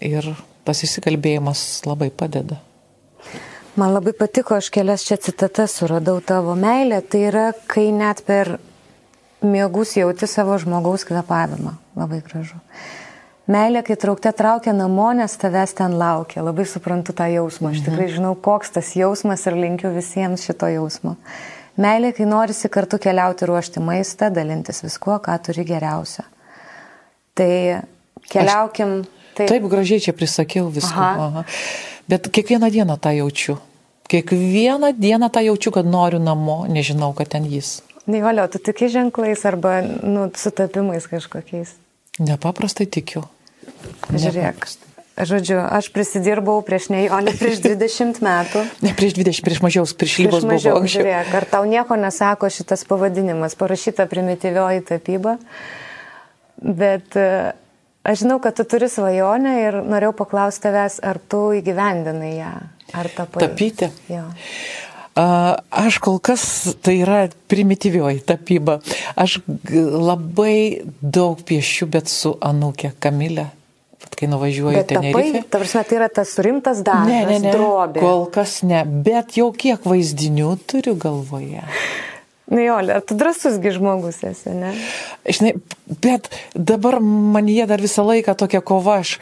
ir 0.05 0.33
tas 0.67 0.83
įsikalbėjimas 0.83 1.63
labai 1.87 2.11
padeda. 2.11 2.59
Man 3.77 3.93
labai 3.93 4.15
patiko, 4.17 4.57
aš 4.57 4.71
kelias 4.73 5.03
čia 5.05 5.19
citatas 5.21 5.75
suradau 5.77 6.21
tavo 6.25 6.55
meilę, 6.57 7.03
tai 7.05 7.27
yra, 7.29 7.51
kai 7.69 7.91
net 7.93 8.23
per 8.25 8.55
mėgus 9.45 9.99
jauti 9.99 10.25
savo 10.31 10.57
žmogaus 10.57 11.05
kvepavimą. 11.05 11.75
Labai 12.01 12.23
gražu. 12.25 12.57
Meilė, 13.53 13.83
kai 13.87 13.99
traukte 14.01 14.33
traukia 14.35 14.73
namo, 14.75 15.11
nes 15.15 15.37
tavęs 15.39 15.77
ten 15.77 15.93
laukia. 16.01 16.41
Labai 16.43 16.65
suprantu 16.67 17.13
tą 17.15 17.29
jausmą. 17.31 17.75
Aš 17.77 17.85
tikrai 17.87 18.09
žinau, 18.15 18.33
koks 18.35 18.73
tas 18.79 18.95
jausmas 18.97 19.45
ir 19.47 19.59
linkiu 19.61 19.93
visiems 19.95 20.49
šito 20.49 20.73
jausmo. 20.73 21.15
Meilė, 21.77 22.15
kai 22.17 22.25
norisi 22.27 22.73
kartu 22.73 22.99
keliauti, 23.03 23.47
ruošti 23.47 23.85
maistą, 23.85 24.33
dalintis 24.33 24.81
viskuo, 24.83 25.21
ką 25.23 25.37
turi 25.47 25.67
geriausia. 25.69 26.25
Tai 27.37 27.53
keliaukim. 28.33 29.03
Taip, 29.37 29.53
taip 29.53 29.69
gražiai 29.69 30.01
čia 30.09 30.17
prisakiau 30.17 30.73
viską. 30.73 30.97
Aha. 30.97 31.29
Aha. 31.29 31.47
Bet 32.09 32.33
kiekvieną 32.33 32.71
dieną 32.73 32.97
tą 32.99 33.13
jaučiu. 33.15 33.59
Kiekvieną 34.07 34.93
dieną 34.95 35.31
tą 35.31 35.41
jaučiu, 35.41 35.71
kad 35.75 35.87
noriu 35.87 36.19
namo, 36.23 36.65
nežinau, 36.71 37.13
kad 37.15 37.29
ten 37.29 37.47
jis. 37.51 37.83
Nijolio, 38.07 38.47
tu 38.49 38.59
tiki 38.59 38.89
ženklais 38.89 39.47
arba 39.47 39.81
nu, 39.83 40.31
sutapimais 40.35 41.09
kažkokiais? 41.11 41.75
Nepaprastai 42.23 42.87
tikiu. 42.87 43.25
Žiūrėk. 44.15 44.69
Žodžiu, 45.17 45.57
aš 45.59 45.89
prisidirbau 45.95 46.61
prieš 46.65 46.91
Nijolį 46.93 47.33
prieš 47.41 47.63
20 47.65 48.19
metų. 48.21 48.63
Ne 48.85 48.93
prieš 48.97 49.17
20, 49.17 49.43
prieš 49.49 49.63
mažiau, 49.65 49.89
prieš 49.89 50.17
lygos 50.21 50.45
prieš 50.45 50.51
mažiau, 50.51 50.77
buvo. 50.77 50.91
Žiūrėk, 50.93 51.31
ar 51.41 51.47
tau 51.51 51.65
nieko 51.67 51.97
nesako 51.99 52.51
šitas 52.53 52.85
pavadinimas, 52.87 53.57
parašyta 53.59 54.05
primityvioji 54.13 54.85
tapyba, 54.93 55.39
bet 56.61 57.17
Aš 58.07 58.23
žinau, 58.23 58.39
kad 58.43 58.55
tu 58.55 58.63
turi 58.69 58.87
svajonę 58.91 59.53
ir 59.65 59.81
norėjau 59.83 60.15
paklausti 60.21 60.69
tavęs, 60.69 61.01
ar 61.03 61.19
tu 61.19 61.49
įgyvendinai 61.59 62.35
ją, 62.37 62.53
ar 62.95 63.09
tapai. 63.17 63.43
Tapyti. 63.43 63.91
Jo. 64.13 64.29
Aš 65.17 65.97
kol 66.05 66.19
kas 66.21 66.43
tai 66.85 66.99
yra 67.01 67.23
primityvioji 67.49 68.21
tapyba. 68.29 68.79
Aš 69.17 69.41
labai 69.73 70.85
daug 71.01 71.41
piešiu, 71.41 71.89
bet 71.89 72.13
su 72.13 72.35
Anukė 72.45 72.93
Kamilė. 73.01 73.49
Kai 74.17 74.29
nuvažiuoju 74.33 74.83
ten. 74.89 75.03
Tapai, 75.03 75.43
ta 75.45 75.59
prasme, 75.61 75.83
tai 75.89 75.97
yra 75.99 76.07
tas 76.13 76.31
rimtas 76.41 76.79
darbas. 76.85 77.09
Ne, 77.11 77.25
ne, 77.27 77.41
ne. 77.43 77.53
Drobė. 77.53 78.01
Kol 78.01 78.23
kas 78.33 78.61
ne, 78.65 78.85
bet 78.87 79.35
jau 79.37 79.51
kiek 79.53 79.83
vaizdinių 79.89 80.53
turiu 80.69 80.95
galvoje. 81.01 81.65
Nu 82.47 82.63
tu 83.07 83.15
drasusgi 83.19 83.73
žmogus 83.75 84.21
esi, 84.23 84.53
ne? 84.55 84.71
Žinai, 85.27 85.57
bet 86.03 86.29
dabar 86.55 87.01
man 87.03 87.49
jie 87.51 87.65
dar 87.67 87.83
visą 87.83 88.05
laiką 88.07 88.37
tokia 88.39 88.61
kova, 88.63 89.01
aš 89.03 89.17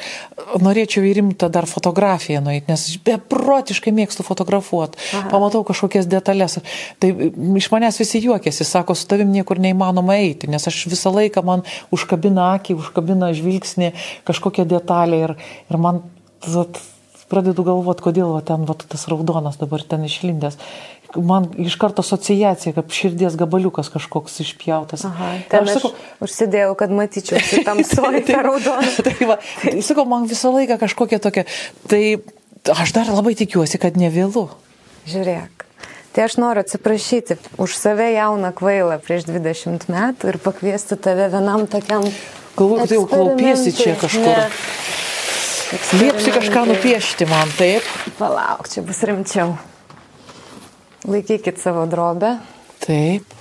norėčiau 0.60 1.06
į 1.08 1.14
rimtą 1.18 1.48
dar 1.48 1.64
fotografiją 1.64 2.42
nueiti, 2.44 2.68
nes 2.68 2.84
beprotiškai 3.06 3.94
mėgstu 3.96 4.28
fotografuoti, 4.28 5.00
pamatau 5.32 5.64
kažkokias 5.64 6.04
detalės. 6.04 6.58
Tai 7.00 7.14
iš 7.56 7.70
manęs 7.72 8.02
visi 8.02 8.20
juokiasi, 8.26 8.68
sako, 8.68 8.92
su 8.92 9.08
tavim 9.08 9.32
niekur 9.32 9.56
neįmanoma 9.56 10.20
eiti, 10.20 10.50
nes 10.52 10.68
aš 10.68 10.84
visą 10.92 11.14
laiką 11.16 11.40
man 11.48 11.64
užkabina 11.96 12.52
akį, 12.58 12.76
užkabina 12.84 13.32
žvilgsnį 13.32 13.94
kažkokią 14.28 14.68
detalę 14.68 15.24
ir, 15.30 15.38
ir 15.72 15.80
man 15.80 16.04
vat, 16.44 16.76
pradedu 17.32 17.64
galvoti, 17.64 18.04
kodėl 18.04 18.36
va, 18.36 18.44
ten 18.44 18.68
va, 18.68 18.76
tas 18.76 19.08
raudonas 19.08 19.56
dabar 19.56 19.80
ten 19.88 20.04
išlindęs 20.04 20.60
man 21.16 21.48
iš 21.60 21.76
karto 21.80 22.02
asociacija, 22.04 22.74
kaip 22.76 22.92
širdies 22.94 23.36
gabaliukas 23.38 23.90
kažkoks 23.92 24.40
išpjautas. 24.44 25.04
Aha, 25.08 25.30
ten 25.50 25.64
aš, 25.64 25.70
aš 25.70 25.76
sakau, 25.78 25.92
užsidėjau, 26.26 26.76
kad 26.80 26.94
matyčiau 26.94 27.42
šitam 27.42 27.82
suolį 27.86 28.22
tą 28.28 28.40
raudoną. 28.46 28.92
tai, 29.06 29.16
va, 29.28 29.38
tai 29.62 29.74
sakau, 29.86 30.06
man 30.10 30.28
visą 30.30 30.52
laiką 30.54 30.78
kažkokia 30.82 31.20
tokia. 31.22 31.46
Tai 31.90 32.02
aš 32.74 32.94
dar 32.96 33.10
labai 33.12 33.36
tikiuosi, 33.38 33.80
kad 33.82 33.98
ne 34.00 34.10
vėlu. 34.12 34.48
Žiūrėk. 35.10 35.66
Tai 36.14 36.28
aš 36.28 36.36
noriu 36.38 36.62
atsiprašyti 36.62 37.36
už 37.58 37.74
save 37.74 38.12
jauną 38.14 38.52
kvailą 38.54 39.00
prieš 39.02 39.26
20 39.26 39.88
metų 39.90 40.30
ir 40.30 40.38
pakviesti 40.42 40.94
tave 40.94 41.26
vienam 41.32 41.66
tokiam... 41.66 42.06
Galvoju, 42.54 42.86
tai 42.86 42.98
jau 43.00 43.06
klaupiesi 43.10 43.74
čia 43.74 43.96
kažkur. 43.98 44.30
Ne. 44.30 44.46
Liepsi 45.98 46.30
kažką 46.30 46.68
nupiešti 46.70 47.26
man, 47.26 47.50
taip? 47.58 47.82
Palauk, 48.20 48.70
čia 48.70 48.86
bus 48.86 49.02
rimčiau. 49.02 49.56
Laikykit 51.04 51.60
savo 51.60 51.86
drobę. 51.86 52.38
Taip. 52.84 53.34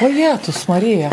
O 0.00 0.08
jėtus, 0.08 0.62
Marija. 0.68 1.10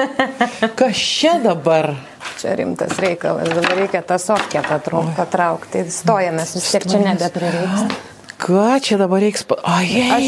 Kas 0.79 0.99
čia 0.99 1.37
dabar? 1.43 1.95
Čia 2.37 2.53
rimtas 2.59 2.99
reikalas, 3.01 3.49
dabar 3.49 3.79
reikia 3.79 4.03
tą 4.05 4.19
sofkę 4.21 4.61
patraukti. 5.17 5.81
Stojamės, 5.91 6.53
vis 6.59 6.67
tiek 6.75 6.85
čia 6.85 7.01
nebeprireiks. 7.01 7.97
Ką 8.37 8.77
čia 8.85 8.99
dabar 9.01 9.23
reiks? 9.25 9.41
Aš, 9.65 10.27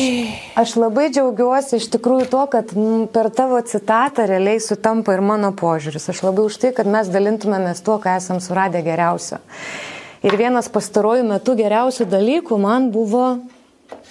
aš 0.58 0.74
labai 0.82 1.12
džiaugiuosi 1.14 1.78
iš 1.78 1.86
tikrųjų 1.94 2.26
to, 2.32 2.42
kad 2.50 2.74
per 3.14 3.30
tavo 3.38 3.60
citatą 3.62 4.26
realiai 4.32 4.58
sutampa 4.64 5.14
ir 5.14 5.22
mano 5.22 5.52
požiūris. 5.54 6.10
Aš 6.10 6.24
labai 6.26 6.48
už 6.50 6.58
tai, 6.64 6.74
kad 6.74 6.90
mes 6.90 7.12
dalintumėmės 7.14 7.84
tuo, 7.86 8.00
ką 8.02 8.18
esam 8.18 8.42
suradę 8.42 8.82
geriausio. 8.82 9.38
Ir 10.26 10.36
vienas 10.42 10.72
pastaruoju 10.74 11.30
metu 11.30 11.54
geriausių 11.56 12.10
dalykų 12.10 12.58
man 12.60 12.90
buvo 12.92 13.38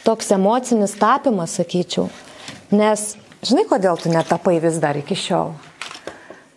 toks 0.04 0.30
emocinis 0.34 0.96
tapimas, 0.98 1.56
sakyčiau. 1.58 2.08
Nes 2.74 3.14
žinai, 3.44 3.64
kodėl 3.68 3.98
tu 4.00 4.12
netapai 4.12 4.58
vis 4.62 4.78
dar 4.82 4.98
iki 5.00 5.16
šiol? 5.16 5.54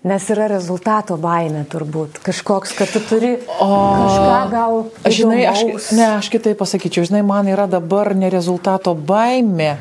Nes 0.01 0.23
yra 0.33 0.47
rezultato 0.49 1.13
baime 1.21 1.61
turbūt. 1.69 2.17
Kažkoks, 2.25 2.71
kad 2.73 2.89
tu 2.89 3.03
turi 3.05 3.35
o, 3.37 3.67
kažką 3.69 4.39
gal. 4.49 4.79
Žinai, 5.05 5.43
aš, 5.45 5.61
ne, 5.93 6.07
aš 6.17 6.31
kitaip 6.33 6.57
pasakyčiau, 6.57 7.05
žinai, 7.05 7.21
man 7.21 7.45
yra 7.51 7.67
dabar 7.69 8.15
ne 8.17 8.31
rezultato 8.33 8.95
baime. 8.97 9.75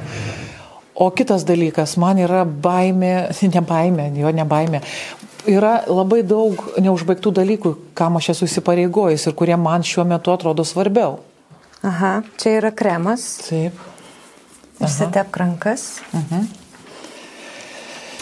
O 0.93 1.09
kitas 1.17 1.47
dalykas, 1.49 1.97
man 1.97 2.21
yra 2.21 2.45
baimė, 2.45 3.31
ne 3.55 3.65
baimė, 3.65 4.11
jo 4.21 4.35
ne 4.37 4.45
baimė. 4.45 4.83
Yra 5.49 5.79
labai 5.89 6.21
daug 6.21 6.61
neužbaigtų 6.77 7.33
dalykų, 7.41 7.73
kam 7.97 8.21
aš 8.21 8.35
esu 8.35 8.51
įsipareigojęs 8.51 9.25
ir 9.25 9.39
kurie 9.39 9.57
man 9.57 9.81
šiuo 9.81 10.05
metu 10.05 10.35
atrodo 10.37 10.69
svarbiau. 10.69 11.17
Aha, 11.83 12.21
čia 12.37 12.59
yra 12.59 12.71
kremas. 12.77 13.39
Taip. 13.47 13.79
Išsitep 14.81 15.37
rankas. 15.37 16.01
Mhm. 16.13 16.45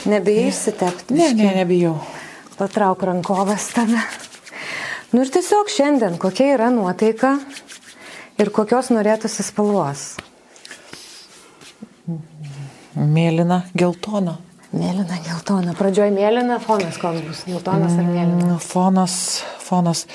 Nebijai 0.09 0.49
išsitepti? 0.49 1.15
Ne, 1.15 1.33
ne, 1.35 1.51
nebijau. 1.57 1.99
Patrauk 2.59 3.03
rankovas 3.03 3.69
tada. 3.75 4.03
Nu 5.11 5.25
ir 5.25 5.31
tiesiog 5.35 5.71
šiandien, 5.73 6.19
kokia 6.23 6.53
yra 6.55 6.71
nuotaika 6.71 7.35
ir 8.39 8.51
kokios 8.55 8.93
norėtųsi 8.95 9.43
spalvos? 9.47 10.07
Mėlyna, 12.99 13.63
geltona. 13.79 14.39
Mėlyna, 14.71 15.19
geltona. 15.27 15.75
Pradžioje 15.79 16.13
mėlyna, 16.15 16.59
fonas 16.63 16.99
koks 17.01 17.23
bus? 17.27 17.45
Geltonas 17.49 17.95
ar 17.99 18.07
mėlyna? 18.07 18.53
Mm, 18.53 18.59
fonas, 18.63 19.15
fonas, 19.65 20.07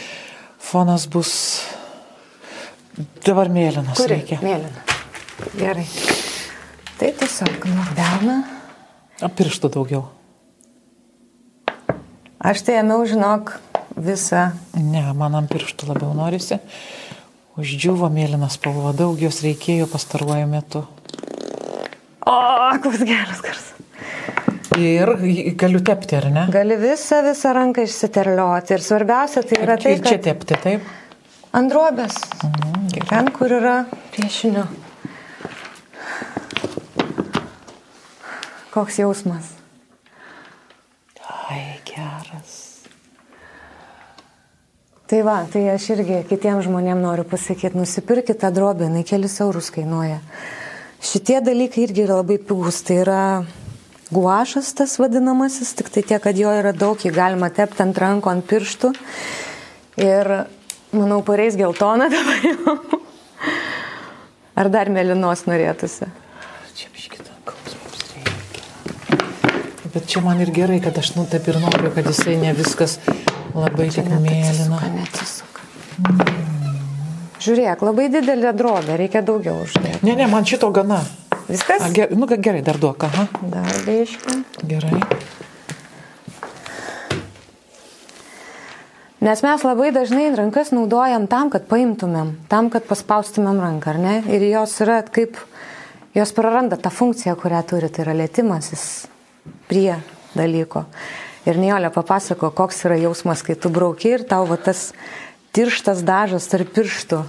fonas 0.61 1.07
bus 1.11 1.33
dabar 3.25 3.49
mėlynas. 3.53 3.97
Kur 3.97 4.11
reikia? 4.11 4.39
Mėlyna. 4.43 4.83
Gerai. 5.57 5.85
Tai 6.99 7.09
tiesiog 7.19 7.65
nordena. 7.71 8.41
Pirštų 9.23 9.71
daugiau. 9.73 10.03
Aš 12.43 12.65
tai 12.67 12.81
ėmiau, 12.81 13.05
žinok, 13.07 13.53
visą. 13.95 14.49
Ne, 14.75 15.05
man 15.15 15.37
ant 15.39 15.51
pirštų 15.51 15.93
labiau 15.93 16.11
norisi. 16.17 16.59
Uždžiuvo 17.59 18.09
mėlynas 18.11 18.57
spalva, 18.57 18.91
daug 18.97 19.19
jos 19.21 19.43
reikėjo 19.45 19.87
pastaruoju 19.91 20.49
metu. 20.51 20.83
O, 22.25 22.35
koks 22.83 23.05
geras 23.07 23.39
garsas. 23.45 23.69
Ir 24.79 25.11
galiu 25.59 25.83
tepti, 25.85 26.17
ar 26.17 26.27
ne? 26.33 26.43
Gali 26.53 26.75
visą, 26.81 27.21
visą 27.25 27.51
ranką 27.53 27.85
išsiterlioti. 27.85 28.73
Ir 28.73 28.83
svarbiausia 28.83 29.43
tai 29.45 29.59
yra 29.61 29.77
tai, 29.77 29.95
kad... 29.99 30.07
Ir 30.07 30.15
čia 30.15 30.21
tepti, 30.31 30.57
taip? 30.63 30.87
Androbės. 31.53 32.15
Mhm, 32.41 33.03
Ten, 33.05 33.27
kur 33.29 33.51
yra 33.53 33.83
piešinio. 34.15 34.63
Koks 38.73 38.97
jausmas? 38.97 39.51
Ai, 41.29 41.77
geras. 41.85 42.55
Tai 45.05 45.19
va, 45.27 45.35
tai 45.45 45.67
aš 45.75 45.91
irgi 45.93 46.23
kitiems 46.31 46.65
žmonėms 46.65 47.05
noriu 47.05 47.27
pasakyti, 47.29 47.77
nusipirkite 47.77 48.39
tą 48.41 48.49
drobę, 48.55 48.87
jinai 48.87 49.05
kelis 49.05 49.37
eurus 49.45 49.69
kainuoja. 49.75 50.17
Šitie 51.05 51.37
dalykai 51.45 51.85
irgi 51.85 52.07
yra 52.07 52.17
labai 52.23 52.39
pigus, 52.41 52.81
tai 52.81 52.97
yra 53.03 53.21
guašas 54.09 54.73
tas 54.73 54.97
vadinamasis, 54.97 55.75
tik 55.77 55.93
tai 55.93 56.01
tiek, 56.01 56.25
kad 56.25 56.33
jo 56.33 56.49
yra 56.49 56.73
daug, 56.73 56.97
jį 56.97 57.13
galima 57.13 57.53
tepti 57.53 57.85
ant 57.85 58.01
rankų, 58.01 58.33
ant 58.33 58.49
pirštų. 58.49 58.93
Ir 60.01 60.33
manau, 60.93 61.21
pareis 61.25 61.57
geltoną 61.59 62.09
dabar 62.13 62.45
jau. 62.49 62.77
Ar 64.53 64.69
dar 64.73 64.91
mėlynos 64.93 65.47
norėtųsi? 65.49 66.09
Bet 69.93 70.07
čia 70.09 70.23
man 70.25 70.39
ir 70.41 70.49
gerai, 70.49 70.79
kad 70.81 70.97
aš 70.97 71.11
nu 71.13 71.27
taip 71.29 71.45
ir 71.51 71.59
noriu, 71.61 71.91
kad 71.93 72.07
jisai 72.09 72.39
ne 72.41 72.55
viskas 72.57 72.97
labai 73.53 73.91
tik 73.93 74.09
mėlyna. 74.09 74.79
Neatsisuka. 74.95 75.67
Mm. 76.01 76.33
Žiūrėk, 77.43 77.81
labai 77.83 78.07
didelė 78.07 78.53
drobė, 78.55 78.95
reikia 79.01 79.21
daugiau 79.25 79.65
uždėti. 79.65 79.99
Ne, 80.07 80.15
ne, 80.15 80.27
man 80.31 80.45
šito 80.47 80.69
gana. 80.71 81.01
Viskas? 81.49 81.83
A, 81.83 81.89
ger, 81.91 82.13
nu, 82.15 82.29
gerai, 82.31 82.61
dar 82.63 82.79
duok, 82.79 83.03
aha. 83.09 83.25
Dar 83.51 83.81
dėškiu. 83.83 84.37
Gerai. 84.69 85.01
Nes 89.23 89.39
mes 89.39 89.61
labai 89.63 89.93
dažnai 89.95 90.25
rankas 90.35 90.73
naudojam 90.75 91.29
tam, 91.31 91.47
kad 91.47 91.63
paimtumėm, 91.69 92.33
tam, 92.51 92.67
kad 92.67 92.83
paspaustumėm 92.89 93.61
ranką, 93.63 93.93
ar 93.93 93.99
ne? 94.01 94.15
Ir 94.27 94.43
jos 94.49 94.73
yra 94.83 94.97
kaip, 95.07 95.37
jos 96.11 96.33
praranda 96.35 96.75
tą 96.75 96.91
funkciją, 96.91 97.37
kurią 97.39 97.61
turi, 97.69 97.87
tai 97.87 98.03
yra 98.03 98.17
lėtimasis 98.19 98.83
prie 99.69 99.93
dalyko. 100.35 100.83
Ir 101.47 101.55
Niolė 101.59 101.87
papasako, 101.95 102.49
koks 102.51 102.83
yra 102.89 102.97
jausmas, 102.99 103.45
kai 103.47 103.55
tu 103.55 103.71
brauki 103.71 104.11
ir 104.17 104.25
tau 104.27 104.43
va 104.49 104.57
tas 104.59 104.89
tirštas 105.55 106.03
dažas 106.03 106.49
tarp 106.51 106.73
pirštų. 106.75 107.21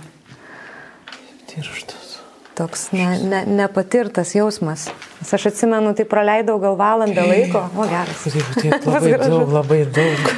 Tirštas. 1.52 2.16
Toks 2.58 2.88
ne, 2.94 3.06
ne, 3.22 3.44
nepatirtas 3.60 4.34
jausmas. 4.34 4.88
Nes 5.20 5.30
aš 5.38 5.46
atsimenu, 5.52 5.94
tai 5.94 6.08
praleidau 6.10 6.58
gal 6.62 6.74
valandą 6.78 7.22
laiko. 7.30 7.62
O 7.78 7.86
geras. 7.90 8.26
Taip, 8.58 8.82
labai 8.96 9.14
daug, 9.22 9.54
labai 9.60 9.80
daug. 9.94 10.34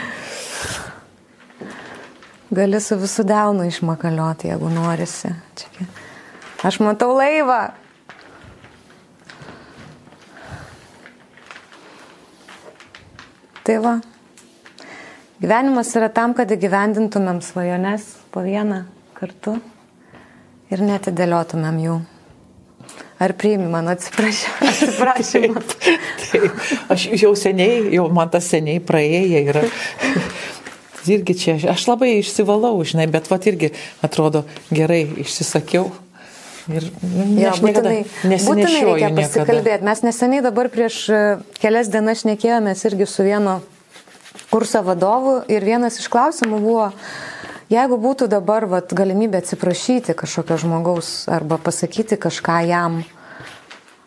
Gali 2.47 2.79
su 2.79 2.95
visų 2.95 3.25
delnu 3.27 3.65
išmakalioti, 3.67 4.53
jeigu 4.53 4.69
norisi. 4.71 5.33
Čia. 5.59 5.87
Aš 6.67 6.79
matau 6.79 7.11
laivą. 7.17 7.73
Tai 13.67 13.79
va. 13.83 13.97
Gyvenimas 15.43 15.91
yra 15.99 16.07
tam, 16.15 16.37
kad 16.39 16.55
įgyvendintumėm 16.55 17.43
svajones 17.43 18.07
po 18.31 18.45
vieną 18.47 18.85
kartu 19.19 19.57
ir 20.71 20.87
netidėliotumėm 20.87 21.83
jų. 21.83 21.97
Ar 23.19 23.33
priimi 23.35 23.67
mano 23.73 23.91
atsiprašymą? 23.97 24.55
atsiprašymą? 24.71 25.67
taip, 25.75 26.09
taip. 26.23 26.65
Aš 26.95 27.09
jau 27.19 27.35
seniai, 27.35 27.83
jau 27.97 28.07
man 28.15 28.31
tas 28.31 28.47
seniai 28.55 28.79
praėję 28.87 29.43
yra. 29.51 29.67
Irgi 31.13 31.37
čia, 31.39 31.55
aš 31.73 31.87
labai 31.91 32.17
išsivalau, 32.21 32.75
žinai, 32.87 33.07
bet 33.11 33.31
vat 33.31 33.47
irgi 33.49 33.73
atrodo 34.07 34.45
gerai 34.71 35.05
išsisakiau. 35.25 35.91
Ir 36.67 36.89
nu, 36.99 37.25
jo, 37.39 37.53
būtinai, 37.63 37.99
būtinai 38.27 38.83
reikia 38.89 39.11
pasikalbėti. 39.15 39.87
Mes 39.87 40.03
neseniai 40.03 40.43
dabar 40.43 40.67
prieš 40.73 40.99
e, 41.15 41.21
kelias 41.63 41.91
dienas 41.93 42.25
šnekėjomės 42.25 42.83
irgi 42.89 43.07
su 43.07 43.27
vieno 43.27 43.61
kurso 44.51 44.83
vadovu 44.83 45.39
ir 45.53 45.63
vienas 45.67 46.01
iš 46.01 46.09
klausimų 46.11 46.59
buvo, 46.65 46.89
jeigu 47.71 48.01
būtų 48.03 48.27
dabar 48.33 48.67
vat, 48.71 48.91
galimybė 48.99 49.45
atsiprašyti 49.45 50.17
kažkokio 50.19 50.59
žmogaus 50.65 51.13
arba 51.31 51.61
pasakyti 51.63 52.19
kažką 52.19 52.59
jam, 52.67 52.99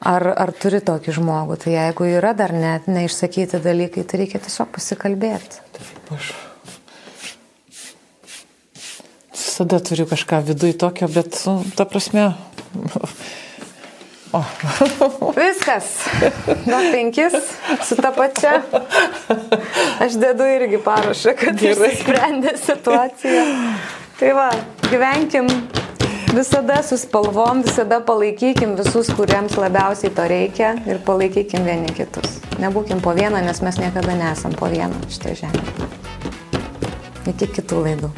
ar, 0.04 0.28
ar 0.36 0.52
turi 0.56 0.84
tokį 0.84 1.16
žmogų, 1.16 1.62
tai 1.64 1.78
jeigu 1.78 2.12
yra 2.12 2.36
dar 2.36 2.56
net 2.56 2.92
neišsakyti 2.92 3.64
dalykai, 3.64 4.04
tai 4.04 4.24
reikia 4.26 4.44
tiesiog 4.44 4.72
pasikalbėti. 4.76 5.64
Taip, 5.80 6.14
aš 6.20 6.36
visada 9.60 9.80
turiu 9.84 10.06
kažką 10.08 10.40
viduj 10.46 10.78
tokio, 10.78 11.08
bet, 11.12 11.36
nu, 11.46 11.64
ta 11.76 11.86
prasme, 11.86 12.34
O. 14.32 14.44
Viskas. 15.34 16.06
Gal 16.66 16.92
penkis 16.92 17.34
su 17.82 17.96
ta 17.96 18.12
pačia. 18.12 18.62
Aš 20.00 20.20
dedu 20.22 20.46
irgi 20.46 20.78
parašą, 20.86 21.34
kad 21.34 21.58
Gerai. 21.58 21.96
sprendė 21.98 22.54
situaciją. 22.62 23.46
Tai 24.20 24.34
va, 24.38 24.52
gyvenkim 24.86 25.50
visada 26.36 26.78
su 26.86 27.00
spalvom, 27.02 27.64
visada 27.66 28.00
palaikykim 28.06 28.76
visus, 28.78 29.10
kuriems 29.18 29.58
labiausiai 29.58 30.14
to 30.14 30.28
reikia 30.30 30.76
ir 30.86 31.02
palaikykim 31.08 31.66
vieni 31.66 31.90
kitus. 31.98 32.38
Nebūkim 32.62 33.02
po 33.02 33.16
vieną, 33.18 33.42
nes 33.42 33.64
mes 33.66 33.82
niekada 33.82 34.14
nesam 34.14 34.54
po 34.54 34.70
vieną 34.70 35.10
šitą 35.10 35.34
žemę. 35.42 35.66
Iki 37.34 37.50
kitų 37.58 37.82
laidų. 37.88 38.14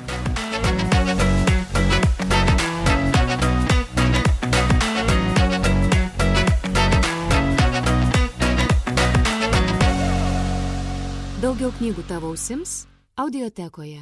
Knygų 11.80 12.04
tavo 12.10 12.32
ausims 12.34 12.86
audiotekoje. 13.22 14.02